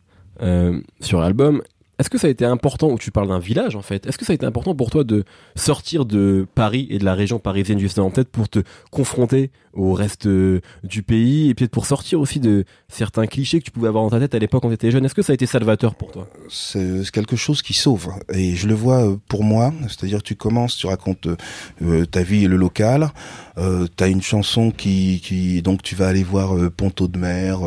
[1.02, 1.62] sur l'album
[2.00, 4.26] est-ce que ça a été important, où tu parles d'un village en fait, est-ce que
[4.26, 7.80] ça a été important pour toi de sortir de Paris et de la région parisienne
[7.80, 8.60] justement, peut-être pour te
[8.90, 13.66] confronter au reste euh, du pays et peut-être pour sortir aussi de certains clichés que
[13.66, 15.06] tu pouvais avoir dans ta tête à l'époque quand tu étais jeune?
[15.06, 16.28] Est-ce que ça a été salvateur pour toi?
[16.50, 18.10] C'est quelque chose qui sauve.
[18.34, 21.28] Et je le vois euh, pour moi, c'est-à-dire tu commences, tu racontes
[21.82, 23.12] euh, ta vie et le local,
[23.58, 27.60] euh, tu as une chanson qui, qui donc tu vas aller voir Ponto de Mer,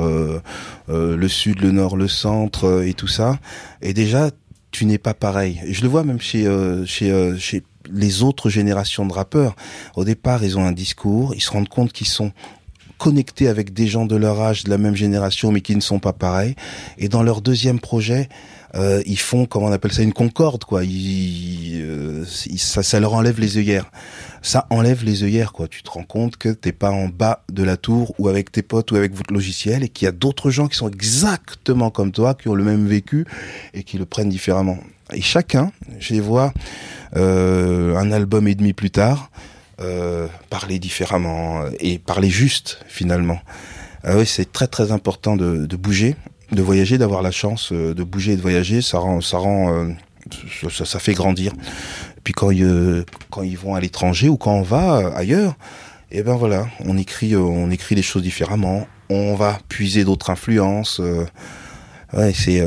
[0.89, 3.39] le sud, le nord, le centre et tout ça.
[3.81, 4.22] Et déjà
[4.73, 5.61] tu n'es pas pareil.
[5.69, 6.49] Je le vois même chez
[6.87, 9.57] chez chez les autres générations de rappeurs,
[9.97, 12.33] au départ, ils ont un discours, ils se rendent compte qu'ils sont
[12.99, 15.99] connectés avec des gens de leur âge, de la même génération, mais qui ne sont
[15.99, 16.55] pas pareils.
[16.99, 18.29] Et dans leur deuxième projet,
[18.75, 20.85] euh, ils font, comment on appelle ça, une concorde, quoi.
[20.85, 23.91] Ils, euh, ça, ça leur enlève les œillères.
[24.41, 25.69] Ça enlève les œillères, quoi.
[25.69, 28.63] Tu te rends compte que t'es pas en bas de la tour ou avec tes
[28.63, 32.13] potes ou avec votre logiciel et qu'il y a d'autres gens qui sont exactement comme
[32.13, 33.27] toi, qui ont le même vécu
[33.75, 34.79] et qui le prennent différemment.
[35.13, 36.53] Et chacun, je les vois
[37.17, 39.31] euh, un album et demi plus tard,
[39.81, 43.41] euh, parler différemment et parler juste finalement.
[44.05, 46.17] Ah oui, c'est très très important de, de bouger,
[46.53, 48.83] de voyager, d'avoir la chance euh, de bouger et de voyager.
[48.83, 49.89] Ça rend, ça rend, euh,
[50.71, 51.53] ça, ça, fait grandir.
[52.25, 55.55] Puis quand ils, quand ils vont à l'étranger ou quand on va ailleurs,
[56.11, 58.87] et eh ben voilà, on écrit, on écrit les choses différemment.
[59.09, 61.01] On va puiser d'autres influences.
[62.13, 62.63] ouais, c'est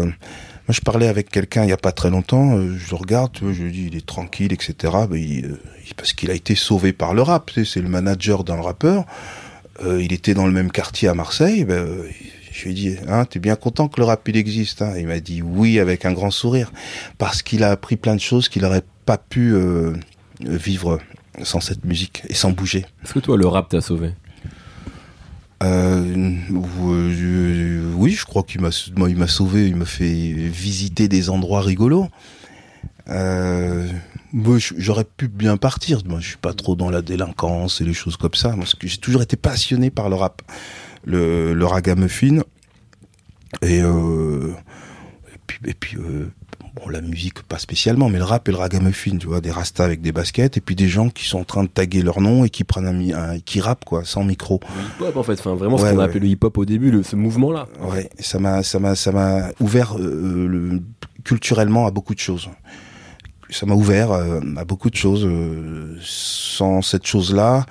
[0.68, 2.58] moi, je parlais avec quelqu'un il y a pas très longtemps.
[2.58, 4.94] Euh, je le regarde, je lui dis, il est tranquille, etc.
[5.08, 5.58] Ben, il,
[5.96, 7.52] parce qu'il a été sauvé par le rap.
[7.52, 9.06] Tu sais, c'est le manager d'un rappeur.
[9.84, 11.66] Euh, il était dans le même quartier à Marseille.
[11.66, 11.88] Ben,
[12.56, 15.08] je lui ai dit, hein, t'es bien content que le rap il existe hein Il
[15.08, 16.72] m'a dit oui avec un grand sourire,
[17.18, 19.94] parce qu'il a appris plein de choses qu'il n'aurait pas pu euh,
[20.40, 21.00] vivre
[21.44, 22.86] sans cette musique et sans bouger.
[23.04, 24.14] Est-ce que toi, le rap t'a sauvé?
[25.64, 26.36] Euh,
[27.96, 28.70] oui, je crois qu'il m'a,
[29.08, 32.08] il m'a sauvé, il m'a fait visiter des endroits rigolos.
[33.10, 33.88] Euh,
[34.78, 36.02] j'aurais pu bien partir.
[36.06, 38.56] Moi, je suis pas trop dans la délinquance et les choses comme ça.
[38.58, 40.42] Parce que j'ai toujours été passionné par le rap,
[41.06, 42.42] le, le ragamuffin.
[43.62, 44.52] Et, euh,
[45.34, 46.30] et puis, et puis euh,
[46.76, 49.86] bon, la musique pas spécialement, mais le rap et le ragamuffin, tu vois, des rastas
[49.86, 52.44] avec des baskets, et puis des gens qui sont en train de taguer leur nom
[52.44, 54.60] et qui prennent un, qui rappent quoi, sans micro.
[55.00, 57.04] Le hip-hop en fait, enfin vraiment ce qu'on a appelé le hip-hop au début, le,
[57.04, 57.68] ce mouvement-là.
[57.82, 60.82] Ouais, ça m'a, ça m'a, ça m'a ouvert euh, le,
[61.24, 62.50] culturellement à beaucoup de choses.
[63.52, 65.24] Ça m'a ouvert euh, à beaucoup de choses.
[65.26, 67.66] Euh, sans cette chose-là,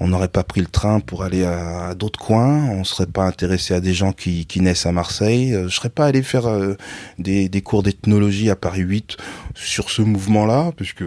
[0.00, 3.74] on n'aurait pas pris le train pour aller à, d'autres coins, on serait pas intéressé
[3.74, 6.74] à des gens qui, naissent à Marseille, euh, je serais pas allé faire euh,
[7.18, 9.16] des, cours d'ethnologie à Paris 8
[9.54, 11.04] sur ce mouvement-là, puisque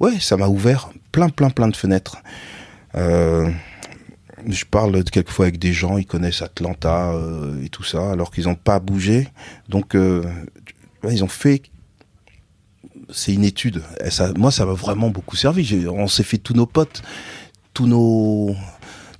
[0.00, 2.18] ouais, ça m'a ouvert plein plein plein de fenêtres.
[2.96, 3.50] Euh,
[4.46, 7.12] je parle quelquefois avec des gens, ils connaissent Atlanta
[7.62, 9.28] et tout ça, alors qu'ils n'ont pas bougé.
[9.68, 11.62] Donc, ils ont fait.
[13.10, 13.82] C'est une étude.
[14.02, 15.86] Et ça, moi, ça m'a vraiment beaucoup servi.
[15.88, 17.02] On s'est fait tous nos potes
[17.72, 18.54] tous nos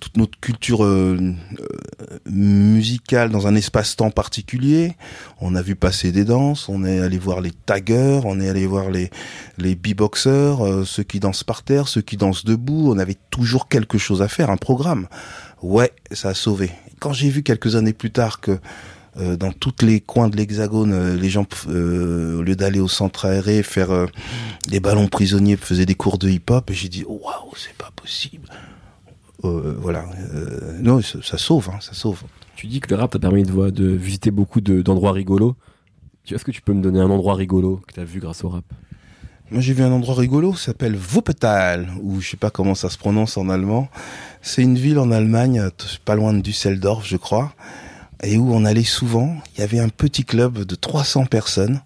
[0.00, 1.18] toute notre culture euh,
[1.60, 4.96] euh, musicale dans un espace-temps particulier.
[5.40, 8.66] On a vu passer des danses, on est allé voir les taggers, on est allé
[8.66, 9.10] voir les
[9.58, 12.90] les beatboxers, euh, ceux qui dansent par terre, ceux qui dansent debout.
[12.90, 15.06] On avait toujours quelque chose à faire, un programme.
[15.62, 16.70] Ouais, ça a sauvé.
[16.98, 18.58] Quand j'ai vu quelques années plus tard que
[19.38, 24.06] dans tous les coins de l'hexagone, les gens, au lieu d'aller au centre aéré faire
[24.68, 28.48] des ballons prisonniers, faisaient des cours de hip-hop, et j'ai dit, waouh, c'est pas possible.
[29.44, 30.04] Euh, voilà.
[30.34, 32.22] Euh, non, ça, ça sauve, hein, ça sauve.
[32.56, 35.56] Tu dis que le rap t'a permis de, de visiter beaucoup d'endroits rigolos.
[36.30, 38.50] Est-ce que tu peux me donner un endroit rigolo que tu as vu grâce au
[38.50, 38.64] rap?
[39.50, 42.88] Moi, j'ai vu un endroit rigolo, ça s'appelle Wuppertal, ou je sais pas comment ça
[42.88, 43.88] se prononce en allemand.
[44.42, 45.70] C'est une ville en Allemagne,
[46.04, 47.52] pas loin de Düsseldorf, je crois,
[48.22, 49.36] et où on allait souvent.
[49.54, 51.80] Il y avait un petit club de 300 personnes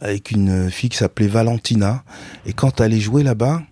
[0.00, 2.04] avec une fille qui s'appelait Valentina.
[2.44, 3.62] Et quand elle allait jouer là-bas,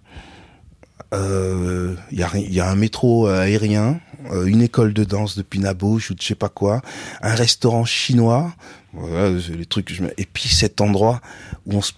[1.13, 4.01] il euh, y, a, y, a, un métro aérien,
[4.33, 6.83] euh, une école de danse de Pinabouche ou de je sais pas quoi,
[7.23, 8.53] un restaurant chinois,
[8.93, 10.03] voilà, les trucs que je...
[10.17, 11.21] et puis cet endroit
[11.67, 11.93] où on se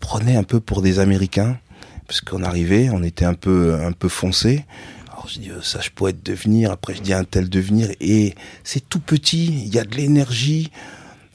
[0.00, 1.58] prenait un peu pour des Américains,
[2.08, 4.64] parce qu'on arrivait, on était un peu un peu foncé.
[5.26, 8.36] Alors je dis euh, ça je pourrais devenir, après je dis un tel devenir, et
[8.62, 10.70] c'est tout petit, il y a de l'énergie.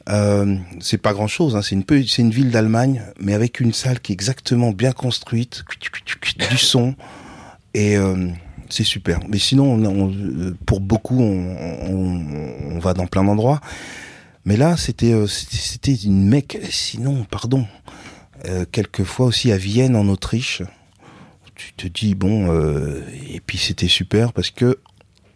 [0.07, 1.61] Euh, c'est pas grand chose, hein.
[1.61, 5.65] c'est une, ville d'Allemagne, mais avec une salle qui est exactement bien construite,
[6.49, 6.95] du son,
[7.73, 8.29] et euh,
[8.69, 9.19] c'est super.
[9.27, 13.59] Mais sinon, on, pour beaucoup, on, va dans plein d'endroits.
[14.45, 16.57] Mais là, c'était c'était une mec.
[16.69, 17.67] Sinon, pardon.
[18.71, 20.63] Quelquefois aussi à Vienne, en Autriche.
[21.77, 24.77] Tu te dis bon, euh, et puis c'était super parce que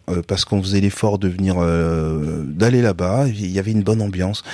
[0.08, 3.26] euh, parce qu'on faisait l'effort de venir euh, d'aller là-bas.
[3.28, 4.44] Il y avait une bonne ambiance,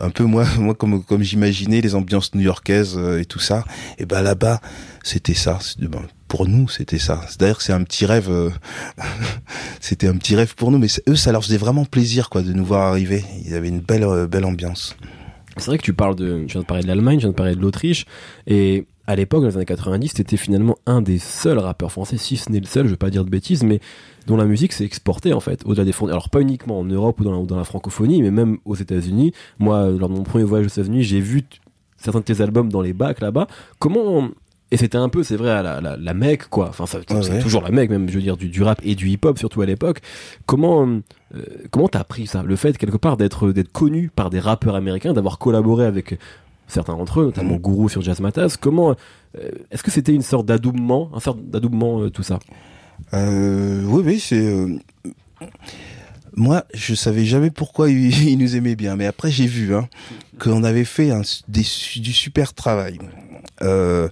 [0.00, 3.64] un peu moi, moi comme comme j'imaginais les ambiances new-yorkaises et tout ça.
[3.98, 4.60] Et ben là-bas,
[5.02, 5.58] c'était ça.
[5.78, 7.20] Ben, pour nous, c'était ça.
[7.38, 8.30] D'ailleurs, c'est un petit rêve.
[9.80, 12.54] c'était un petit rêve pour nous, mais eux, ça leur faisait vraiment plaisir, quoi, de
[12.54, 13.22] nous voir arriver.
[13.44, 14.96] Il y avait une belle, belle ambiance.
[15.58, 17.34] C'est vrai que tu parles de, je viens de parler de l'Allemagne, je viens de
[17.34, 18.06] parler de l'Autriche,
[18.46, 22.36] et à l'époque, dans les années 90, t'étais finalement un des seuls rappeurs français, si
[22.36, 23.80] ce n'est le seul, je vais pas dire de bêtises, mais
[24.26, 26.14] dont la musique s'est exportée en fait, au-delà des frontières.
[26.14, 28.76] Alors pas uniquement en Europe ou dans la, ou dans la francophonie, mais même aux
[28.76, 29.32] États-Unis.
[29.58, 31.42] Moi, lors de mon premier voyage aux États-Unis, j'ai vu
[31.96, 33.46] certains de tes albums dans les bacs là-bas.
[33.78, 34.28] Comment
[34.70, 36.68] et c'était un peu, c'est vrai, à la, la, la mecque, quoi.
[36.70, 38.94] Enfin, ça, Ouais, c'est toujours la mecque, même, je veux dire, du, du rap et
[38.94, 40.00] du hip-hop, surtout à l'époque.
[40.46, 42.42] Comment, euh, comment t'as appris ça?
[42.42, 46.18] Le fait, quelque part, d'être d'être connu par des rappeurs américains, d'avoir collaboré avec
[46.68, 47.60] certains d'entre eux, notamment Mhm.
[47.62, 48.56] Guru sur Jazz Matas.
[48.60, 48.90] Comment
[49.38, 52.38] euh, est-ce que c'était une sorte d'adoubement, un sorte d'adoubement euh, tout ça?
[53.14, 54.36] Euh, oui, oui, c'est.
[54.44, 54.78] euh,
[56.34, 59.88] Moi, je savais jamais pourquoi ils, ils nous aimaient bien, mais après j'ai vu hein,
[60.38, 62.98] qu'on avait fait un, des, su- du super travail.
[63.60, 64.08] Euh,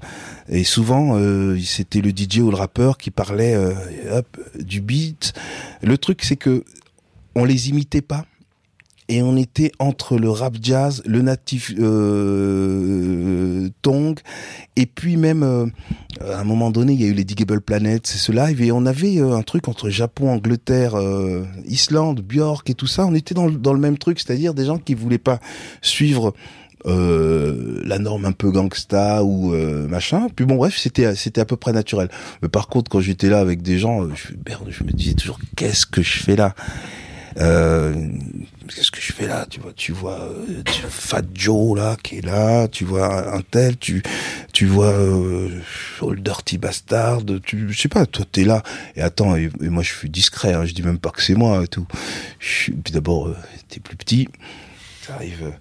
[0.48, 3.72] et souvent, euh, c'était le DJ ou le rappeur qui parlait euh,
[4.12, 5.32] hop, du beat.
[5.82, 6.62] Le truc, c'est que
[7.34, 8.26] on les imitait pas.
[9.12, 14.14] Et on était entre le rap jazz, le natif euh, tong,
[14.76, 15.66] et puis même euh,
[16.20, 18.70] à un moment donné, il y a eu les Digable Planets, c'est ce live, et
[18.70, 23.04] on avait euh, un truc entre Japon, Angleterre, euh, Islande, Björk et tout ça.
[23.04, 25.40] On était dans, dans le même truc, c'est-à-dire des gens qui voulaient pas
[25.82, 26.32] suivre
[26.86, 30.28] euh, la norme un peu gangsta ou euh, machin.
[30.34, 32.08] Puis bon, bref, c'était c'était à peu près naturel.
[32.42, 35.14] Mais par contre, quand j'étais là avec des gens, euh, je, merde, je me disais
[35.14, 36.54] toujours qu'est-ce que je fais là?
[37.38, 37.94] Euh,
[38.74, 39.46] Qu'est-ce que je fais là?
[39.50, 43.76] Tu vois, vois euh, tu- Fat Joe là qui est là, tu vois un tel,
[43.76, 44.02] tu
[44.52, 45.60] tu vois euh,
[46.00, 48.62] Old Dirty Bastard, je sais pas, toi t'es là.
[48.96, 51.64] Et attends et, moi je suis discret, hein, je dis même pas que c'est moi
[51.64, 51.86] et tout.
[52.38, 53.36] Puis d'abord euh,
[53.68, 54.28] t'es plus petit,
[55.06, 55.52] t'arrives.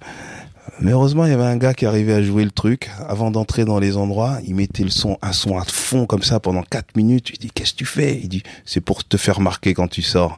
[0.69, 2.89] Euh, mais heureusement, il y avait un gars qui arrivait à jouer le truc.
[3.07, 6.39] Avant d'entrer dans les endroits, il mettait le son, un son à fond comme ça
[6.39, 7.31] pendant 4 minutes.
[7.33, 8.19] Je dis, qu'est-ce que tu fais?
[8.21, 10.37] Il dit, c'est pour te faire marquer quand tu sors.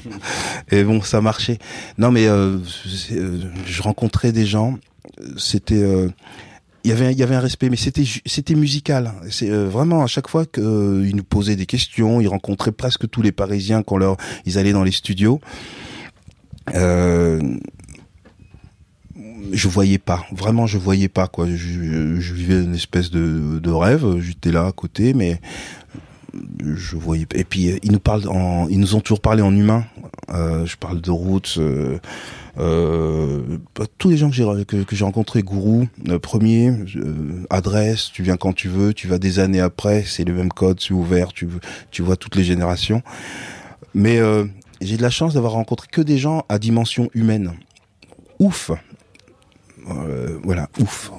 [0.70, 1.58] Et bon, ça marchait.
[1.98, 2.58] Non, mais euh,
[3.12, 4.78] euh, je rencontrais des gens.
[5.36, 6.08] C'était, euh,
[6.86, 9.12] il y avait, il y avait un respect, mais c'était, c'était musical.
[9.28, 13.22] C'est euh, vraiment à chaque fois qu'ils nous posaient des questions, ils rencontraient presque tous
[13.22, 15.40] les Parisiens quand leur, ils allaient dans les studios.
[16.76, 17.40] Euh,
[19.52, 21.46] je voyais pas, vraiment je voyais pas quoi.
[21.48, 24.20] Je, je vivais une espèce de, de rêve.
[24.20, 25.40] J'étais là à côté, mais
[26.60, 27.26] je voyais.
[27.34, 29.84] Et puis ils nous parlent en, ils nous ont toujours parlé en humain.
[30.30, 31.98] Euh, je parle de Roots, euh,
[32.58, 33.42] euh,
[33.96, 38.36] tous les gens que j'ai que j'ai rencontrés, Gourou, euh, premier, euh, adresse, tu viens
[38.36, 41.48] quand tu veux, tu vas des années après, c'est le même code, c'est ouvert, tu
[41.90, 43.02] tu vois toutes les générations.
[43.94, 44.44] Mais euh,
[44.80, 47.52] j'ai de la chance d'avoir rencontré que des gens à dimension humaine.
[48.38, 48.70] Ouf.
[49.88, 51.10] Euh, voilà, ouf.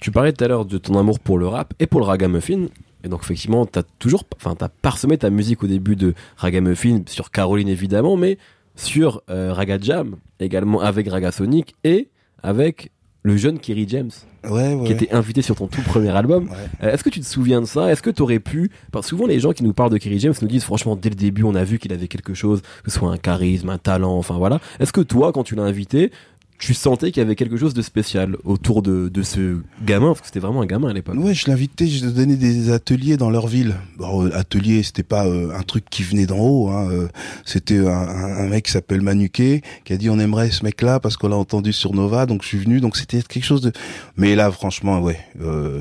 [0.00, 2.66] Tu parlais tout à l'heure de ton amour pour le rap et pour le ragamuffin.
[3.04, 7.30] Et donc effectivement, t'as toujours, enfin, t'as parsemé ta musique au début de Ragamuffin sur
[7.30, 8.38] Caroline évidemment, mais
[8.74, 12.08] sur euh, Raga Jam également avec Raga Sonic et
[12.42, 12.90] avec
[13.22, 14.10] le jeune Kerry James
[14.48, 14.86] Ouais, ouais.
[14.86, 16.44] qui était invité sur ton tout premier album.
[16.48, 16.56] Ouais.
[16.84, 17.90] Euh, Est-ce que tu te souviens de ça?
[17.90, 20.18] Est-ce que tu aurais pu Parce que souvent les gens qui nous parlent de Kerry
[20.20, 22.90] James nous disent franchement dès le début on a vu qu'il avait quelque chose, que
[22.90, 24.60] ce soit un charisme, un talent, enfin voilà.
[24.80, 26.10] Est-ce que toi quand tu l'as invité,
[26.58, 30.20] tu sentais qu'il y avait quelque chose de spécial autour de, de ce gamin parce
[30.22, 31.14] que c'était vraiment un gamin à l'époque.
[31.18, 33.76] Ouais, je l'invitais, je donnais des ateliers dans leur ville.
[33.96, 36.68] Bon, euh, atelier, c'était pas euh, un truc qui venait d'en haut.
[36.68, 37.08] Hein, euh,
[37.44, 41.16] c'était un, un- mec qui s'appelle Manuquet qui a dit on aimerait ce mec-là parce
[41.16, 42.80] qu'on l'a entendu sur Nova, donc je suis venu.
[42.80, 43.72] Donc c'était quelque chose de.
[44.16, 45.80] Mais là, franchement, ouais, euh,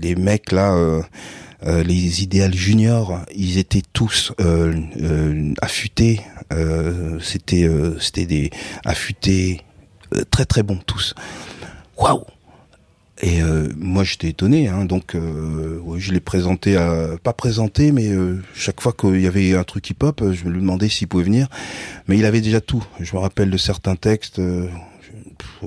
[0.00, 0.74] les mecs là.
[0.74, 1.02] euh,
[1.66, 6.20] euh, les idéales juniors, ils étaient tous euh, euh, affûtés.
[7.20, 7.68] C'était,
[8.00, 8.50] c'était des
[8.84, 9.60] affûtés,
[10.30, 11.14] très très bons tous.
[11.96, 12.24] Waouh
[13.20, 18.08] et euh, moi j'étais étonné, hein, donc euh, je l'ai présenté, à, pas présenté, mais
[18.08, 21.08] euh, chaque fois qu'il y avait un truc hip-hop, euh, je me lui demandais s'il
[21.08, 21.48] pouvait venir,
[22.06, 22.84] mais il avait déjà tout.
[23.00, 24.68] Je me rappelle de certains textes, euh,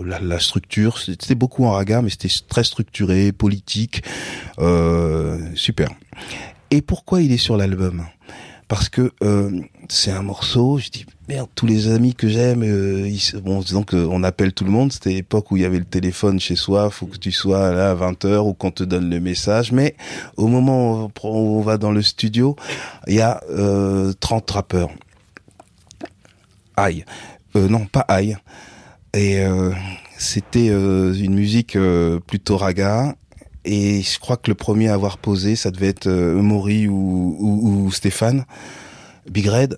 [0.01, 4.03] la, la structure, c'était beaucoup en raga, mais c'était très structuré, politique,
[4.59, 5.89] euh, super.
[6.69, 8.05] Et pourquoi il est sur l'album?
[8.69, 9.51] Parce que euh,
[9.89, 11.05] c'est un morceau, je dis
[11.55, 13.63] tous les amis que j'aime, euh, ils bon,
[13.93, 14.91] on appelle tout le monde.
[14.91, 17.91] C'était l'époque où il y avait le téléphone chez soi, faut que tu sois là
[17.91, 19.71] à 20 h ou qu'on te donne le message.
[19.71, 19.95] Mais
[20.37, 22.55] au moment où on va dans le studio,
[23.07, 24.89] il y a euh, 30 rappeurs.
[26.77, 27.05] Aïe.
[27.55, 28.37] Euh, non, pas Aïe.
[29.13, 29.71] Et euh,
[30.17, 31.77] c'était euh, une musique
[32.27, 33.15] plutôt raga.
[33.63, 37.91] Et je crois que le premier à avoir posé, ça devait être Maury ou, ou
[37.91, 38.45] Stéphane,
[39.29, 39.77] Big Red.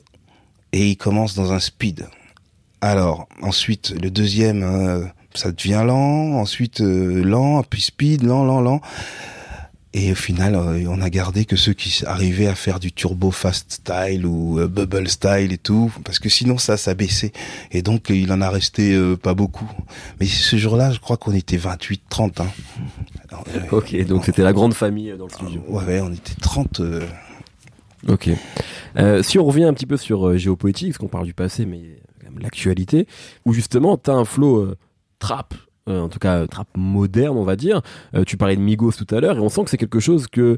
[0.73, 2.07] Et il commence dans un speed.
[2.81, 6.33] Alors, ensuite, le deuxième, euh, ça devient lent.
[6.33, 8.81] Ensuite, euh, lent, puis speed, lent, lent, lent.
[9.95, 13.29] Et au final, euh, on a gardé que ceux qui arrivaient à faire du turbo
[13.29, 17.31] fast style ou euh, bubble style et tout, parce que sinon ça, ça baissait.
[17.71, 19.69] Et donc il en a resté euh, pas beaucoup.
[20.19, 22.41] Mais ce jour-là, je crois qu'on était 28, 30.
[22.41, 22.47] Hein.
[23.55, 25.63] Euh, Ok, donc c'était la grande famille dans le studio.
[25.67, 26.81] ouais, ouais, on était 30.
[28.07, 28.29] Ok.
[28.97, 31.65] Euh, si on revient un petit peu sur euh, géopolitique, parce qu'on parle du passé,
[31.65, 32.01] mais
[32.39, 33.07] l'actualité,
[33.45, 34.77] où justement t'as un flow euh,
[35.19, 35.53] trap,
[35.87, 37.81] euh, en tout cas trap moderne, on va dire.
[38.15, 40.27] Euh, tu parlais de Migos tout à l'heure, et on sent que c'est quelque chose
[40.27, 40.57] que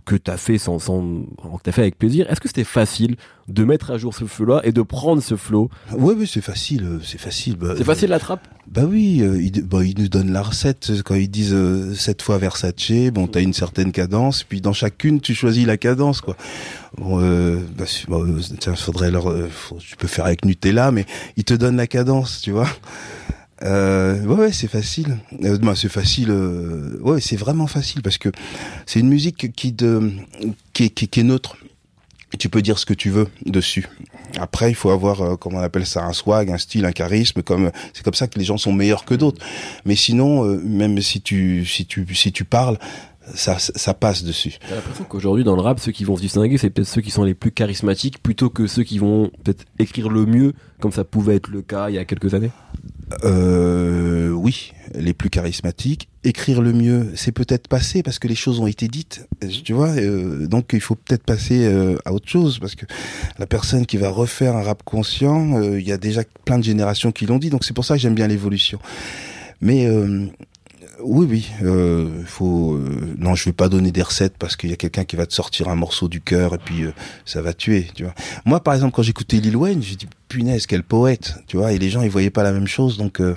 [0.00, 2.30] euh, que t'as fait sans, sans que t'as fait avec plaisir.
[2.30, 3.16] Est-ce que c'était facile
[3.48, 5.70] de mettre à jour ce flow-là et de prendre ce flow?
[5.92, 7.56] Ouais, oui, c'est facile, euh, c'est facile.
[7.56, 10.92] Bah, C'est facile la trap Bah oui, euh, ils, bah, ils nous donnent la recette
[11.04, 12.92] quand ils disent euh, sept fois Versace.
[13.12, 16.36] Bon, t'as une certaine cadence, puis dans chacune tu choisis la cadence, quoi.
[16.96, 20.44] Bon, euh, bah, si- bah, euh, tiens, faudrait leur, euh, faut- tu peux faire avec
[20.44, 22.68] Nutella, mais ils te donnent la cadence, tu vois.
[23.62, 25.18] Euh, ouais, ouais, c'est facile.
[25.44, 26.30] Euh, bah, c'est facile.
[26.30, 28.30] euh, ouais, c'est vraiment facile parce que
[28.86, 30.12] c'est une musique qui de,
[30.72, 31.56] qui, qui, qui est neutre.
[32.38, 33.88] Tu peux dire ce que tu veux dessus.
[34.38, 37.42] Après, il faut avoir, euh, comment on appelle ça, un swag, un style, un charisme.
[37.42, 39.44] Comme c'est comme ça que les gens sont meilleurs que d'autres.
[39.84, 42.78] Mais sinon, euh, même si tu si tu si tu parles,
[43.34, 44.58] ça ça, passe dessus.
[44.68, 47.10] J'ai l'impression qu'aujourd'hui dans le rap, ceux qui vont se distinguer, c'est peut-être ceux qui
[47.10, 51.04] sont les plus charismatiques plutôt que ceux qui vont peut-être écrire le mieux, comme ça
[51.04, 52.50] pouvait être le cas il y a quelques années.
[53.24, 56.08] Euh, oui, les plus charismatiques.
[56.22, 59.26] Écrire le mieux, c'est peut-être passé parce que les choses ont été dites.
[59.64, 62.86] Tu vois, euh, donc il faut peut-être passer euh, à autre chose parce que
[63.38, 66.64] la personne qui va refaire un rap conscient, euh, il y a déjà plein de
[66.64, 67.50] générations qui l'ont dit.
[67.50, 68.78] Donc c'est pour ça que j'aime bien l'évolution.
[69.60, 70.26] Mais euh,
[71.04, 72.74] oui, oui, euh, faut.
[72.74, 75.26] euh, non, je vais pas donner des recettes parce qu'il y a quelqu'un qui va
[75.26, 76.92] te sortir un morceau du cœur et puis euh,
[77.24, 78.14] ça va tuer, tu vois.
[78.44, 81.72] Moi, par exemple, quand j'écoutais Lil Wayne, j'ai dit punaise quel poète, tu vois.
[81.72, 83.20] Et les gens, ils voyaient pas la même chose, donc.
[83.20, 83.36] euh,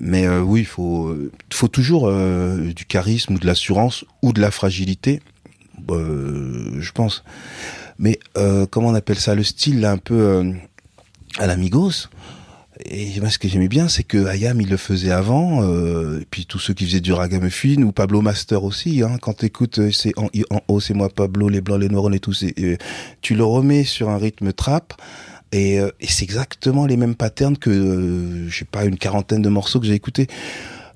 [0.00, 4.40] mais euh, oui, il faut, euh, faut toujours du charisme ou de l'assurance ou de
[4.40, 5.20] la fragilité,
[5.88, 7.24] je pense.
[7.98, 8.18] Mais
[8.70, 9.34] comment on appelle ça?
[9.34, 10.52] Le style là, un peu
[11.38, 12.08] à l'amigos.
[12.86, 16.26] Et moi, ce que j'aimais bien, c'est que Ayam, il le faisait avant, euh, et
[16.28, 19.92] puis tous ceux qui faisaient du ragamuffin, ou Pablo Master aussi, hein, quand t'écoutes, euh,
[19.92, 22.76] c'est en, en haut, c'est moi Pablo, les blancs, les noirs, et tout, c'est, euh,
[23.20, 24.94] tu le remets sur un rythme trap,
[25.52, 29.40] et, euh, et c'est exactement les mêmes patterns que, euh, je sais pas, une quarantaine
[29.40, 30.26] de morceaux que j'ai écoutés.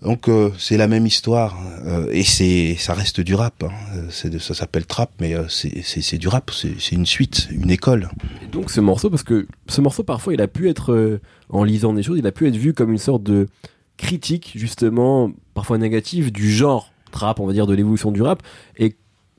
[0.03, 3.65] Donc euh, c'est la même histoire, euh, et c'est, ça reste du rap.
[3.65, 3.71] Hein.
[3.97, 8.09] Euh, ça s'appelle trap, mais euh, c'est, du rap, c'est, une suite, une école.
[8.43, 11.93] Et donc ce morceau, parce que ce morceau parfois il a pu être, en lisant
[11.93, 13.49] des choses, il a pu être vu comme une sorte de
[13.97, 18.43] critique justement, parfois négative, du genre trap, on va dire, de l'évolution du rap.
[18.77, 18.95] Et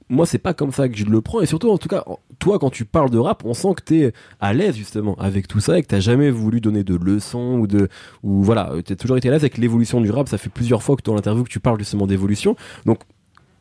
[0.10, 2.04] moi c'est pas comme ça que je le prends, et surtout en tout cas,
[2.40, 5.60] toi quand tu parles de rap, on sent que t'es à l'aise justement avec tout
[5.60, 7.90] ça, et que t'as jamais voulu donner de leçons, ou de,
[8.24, 10.96] ou voilà, t'as toujours été à l'aise avec l'évolution du rap, ça fait plusieurs fois
[10.96, 12.56] que dans l'interview que tu parles justement d'évolution.
[12.86, 13.00] Donc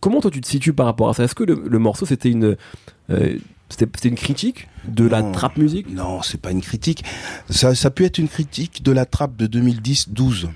[0.01, 1.25] comment toi tu te situes par rapport à ça?
[1.25, 2.57] Est-ce que le, le morceau c'était une...
[3.11, 3.37] euh,
[3.71, 5.33] c'était une critique de la Non.
[5.33, 5.93] trap musique?
[5.93, 7.05] Non, c'est pas une critique.
[7.51, 10.47] Ça, ça peut être une critique de la trappe de 2010-12,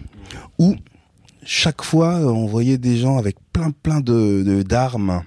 [0.58, 0.76] où
[1.44, 5.22] chaque fois on voyait des gens avec plein plein de- d'armes.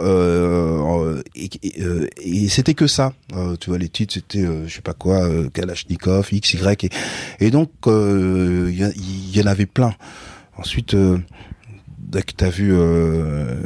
[0.00, 3.12] Euh, et et, euh, et c'était que ça.
[3.34, 6.84] Euh, tu vois, les titres c'était euh, je sais pas quoi, euh, Kalachnikov, X, Y,
[6.84, 6.90] et,
[7.40, 9.94] et donc euh, il y, y en avait plein.
[10.56, 11.18] Ensuite, euh,
[11.98, 13.56] dès que t'as vu euh,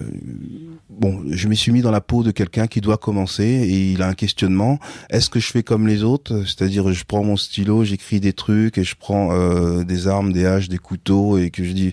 [0.98, 4.02] bon, je me suis mis dans la peau de quelqu'un qui doit commencer et il
[4.02, 4.78] a un questionnement.
[5.10, 6.42] Est-ce que je fais comme les autres?
[6.44, 10.46] C'est-à-dire, je prends mon stylo, j'écris des trucs et je prends euh, des armes, des
[10.46, 11.92] haches, des couteaux et que je dis,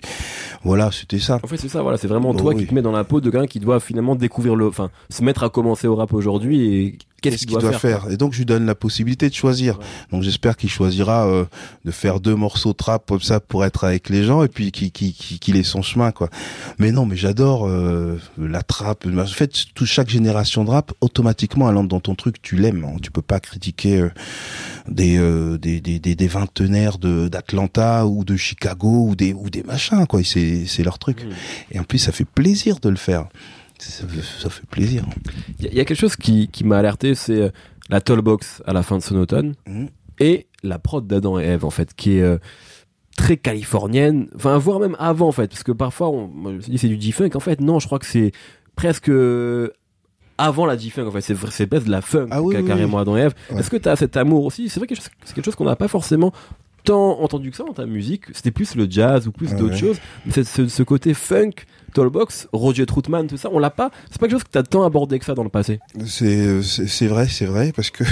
[0.62, 1.40] voilà, c'était ça.
[1.42, 2.62] En fait, c'est ça, voilà, c'est vraiment Oh, toi oui.
[2.62, 5.22] qui te mets dans la peau de quelqu'un qui doit finalement découvrir le, enfin, se
[5.22, 8.10] mettre à commencer au rap aujourd'hui et qu'est-ce qu'il doit, faire.
[8.10, 9.78] Et donc, je lui donne la possibilité de choisir.
[9.78, 9.84] Ouais.
[10.10, 11.44] Donc, j'espère qu'il choisira euh,
[11.84, 14.92] de faire deux morceaux trap comme ça pour être avec les gens et puis qu'il
[14.92, 16.28] qui, qui, ait son chemin, quoi.
[16.78, 19.06] Mais non, mais j'adore euh, la trap.
[19.06, 22.84] En fait, tout, chaque génération de rap, automatiquement, elle entre dans ton truc, tu l'aimes.
[22.84, 22.96] hein.
[23.02, 24.10] Tu peux pas critiquer euh,
[24.88, 29.48] des, euh, des, des, des, des vingtenaires de d'Atlanta ou de Chicago ou des ou
[29.50, 30.20] des machins, quoi.
[30.24, 31.24] C'est c'est leur truc.
[31.24, 31.28] Mm.
[31.72, 33.26] Et en plus, ça fait plaisir de le faire.
[33.82, 34.04] Ça,
[34.40, 35.04] ça fait plaisir.
[35.58, 37.48] Il y, a- il y a quelque chose qui, qui m'a alerté, c'est euh,
[37.88, 39.88] la tollbox à la fin de son automne Mhm.
[40.20, 42.38] et la prod d'Adam et Eve en fait, qui est euh,
[43.16, 46.60] très californienne, enfin voire même avant en fait, parce que parfois on, moi, je me
[46.62, 48.32] suis dit c'est du G-funk, en fait non, je crois que c'est
[48.76, 49.68] presque euh,
[50.38, 51.20] avant la G-Funk, en fait.
[51.20, 53.26] C'est, c'est de la funk, Ah oui, ca- oui, carrément Adam et.
[53.26, 53.30] Ouais.
[53.58, 54.68] Est-ce que t'as cet amour aussi?
[54.68, 56.32] C'est vrai que c'est quelque chose qu'on n'a pas forcément
[56.84, 58.24] tant entendu que ça dans ta musique.
[58.32, 59.78] C'était plus le jazz ou plus Ah d'autres ouais.
[59.78, 59.98] choses.
[60.24, 61.50] Mais c'est- ce, ce côté funk,
[61.92, 63.90] Tollbox, Roger Troutman, tout ça, on l'a pas.
[64.10, 65.80] C'est pas quelque chose que t'as tant abordé que ça dans le passé.
[66.06, 68.04] C'est c'est vrai, c'est vrai, parce que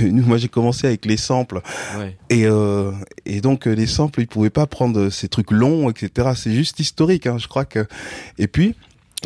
[0.00, 1.60] nous, moi j'ai commencé avec les samples
[1.98, 2.16] Ouais.
[2.30, 2.92] et euh,
[3.26, 6.30] et donc les samples ils pouvaient pas prendre ces trucs longs, etc.
[6.36, 7.86] C'est juste historique, hein, je crois que.
[8.38, 8.74] Et puis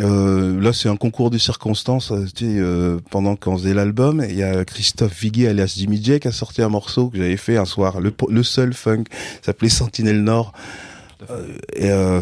[0.02, 2.11] euh, là c'est un concours de circonstances.
[2.12, 6.02] euh, Tu sais, euh, pendant qu'on faisait l'album, il y a Christophe Viguier alias Jimmy
[6.02, 9.04] J qui a sorti un morceau que j'avais fait un soir, le le seul funk,
[9.42, 10.52] s'appelait Sentinelle Nord.
[11.30, 12.20] Euh, euh,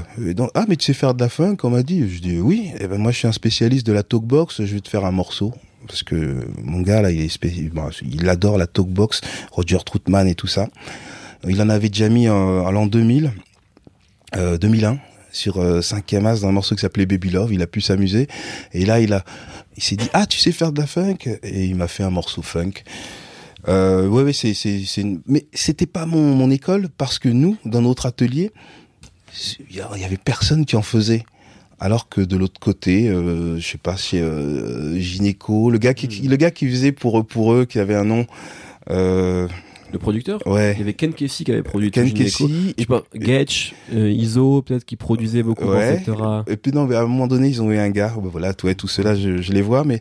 [0.54, 2.08] ah mais tu sais faire de la funk on m'a dit.
[2.08, 2.70] Je dis oui.
[2.78, 5.10] Et ben moi je suis un spécialiste de la talkbox je vais te faire un
[5.10, 5.52] morceau.
[5.86, 9.20] Parce que mon gars là il adore la talkbox
[9.50, 10.68] Roger Troutman et tout ça.
[11.46, 13.32] Il en avait déjà mis euh, à l'an 2000
[14.36, 14.98] euh, 2001
[15.30, 17.52] sur euh, 5 As un morceau qui s'appelait Baby Love.
[17.52, 18.28] Il a pu s'amuser.
[18.72, 19.24] Et là il a
[19.76, 21.18] il s'est dit ah tu sais faire de la funk?
[21.42, 22.84] Et il m'a fait un morceau funk.
[23.66, 24.86] Euh, ouais, ouais, c'est, c'est,
[25.26, 28.50] mais c'était pas mon école parce que nous, dans notre atelier,
[29.70, 31.24] il y, avait personne qui en faisait.
[31.80, 36.06] Alors que de l'autre côté, euh, je sais pas, chez euh, Gynéco, le gars qui,
[36.06, 38.26] le gars qui faisait pour eux, pour eux, qui avait un nom,
[38.90, 39.48] euh,
[39.94, 40.40] Le producteur?
[40.44, 42.12] Il y ouais, avait Ken Kesey qui avait produit Ken.
[42.12, 42.46] Kesey.
[42.76, 46.02] Je sais pas, Getch, euh, Iso, peut-être qui produisait beaucoup Ouais.
[46.04, 48.12] dans Et puis non, mais à un moment donné, ils ont eu un gars.
[48.16, 50.00] Bah, voilà, tout, ouais, tout cela, je, je les vois, mais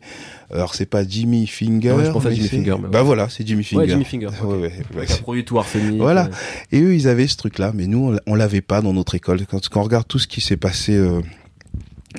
[0.52, 1.92] alors c'est pas Jimmy Finger.
[1.92, 3.84] Ouais, je pensais à Jimmy Finger, mais Bah voilà, c'est Jimmy Finger.
[3.84, 4.28] Ouais, Jimmy Finger.
[4.28, 4.62] Ouais, ok.
[4.62, 5.06] ouais, ouais.
[5.06, 5.60] Qui a produit tout.
[5.98, 6.26] Voilà.
[6.26, 6.30] euh,
[6.72, 9.14] Et eux, ils avaient ce truc-là, mais nous, on l'a- on l'avait pas dans notre
[9.14, 9.46] école.
[9.46, 11.22] Quand, quand on regarde tout ce qui s'est passé euh,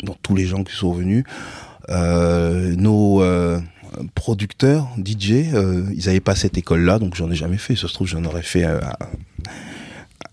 [0.05, 1.25] dans tous les gens qui sont venus,
[1.91, 3.21] euh, nos
[4.15, 7.77] producteurs, DJ, euh, ils avaient pas cette école-là, donc j'en ai jamais fait.
[7.77, 8.81] Ça se trouve, j'en aurais fait euh,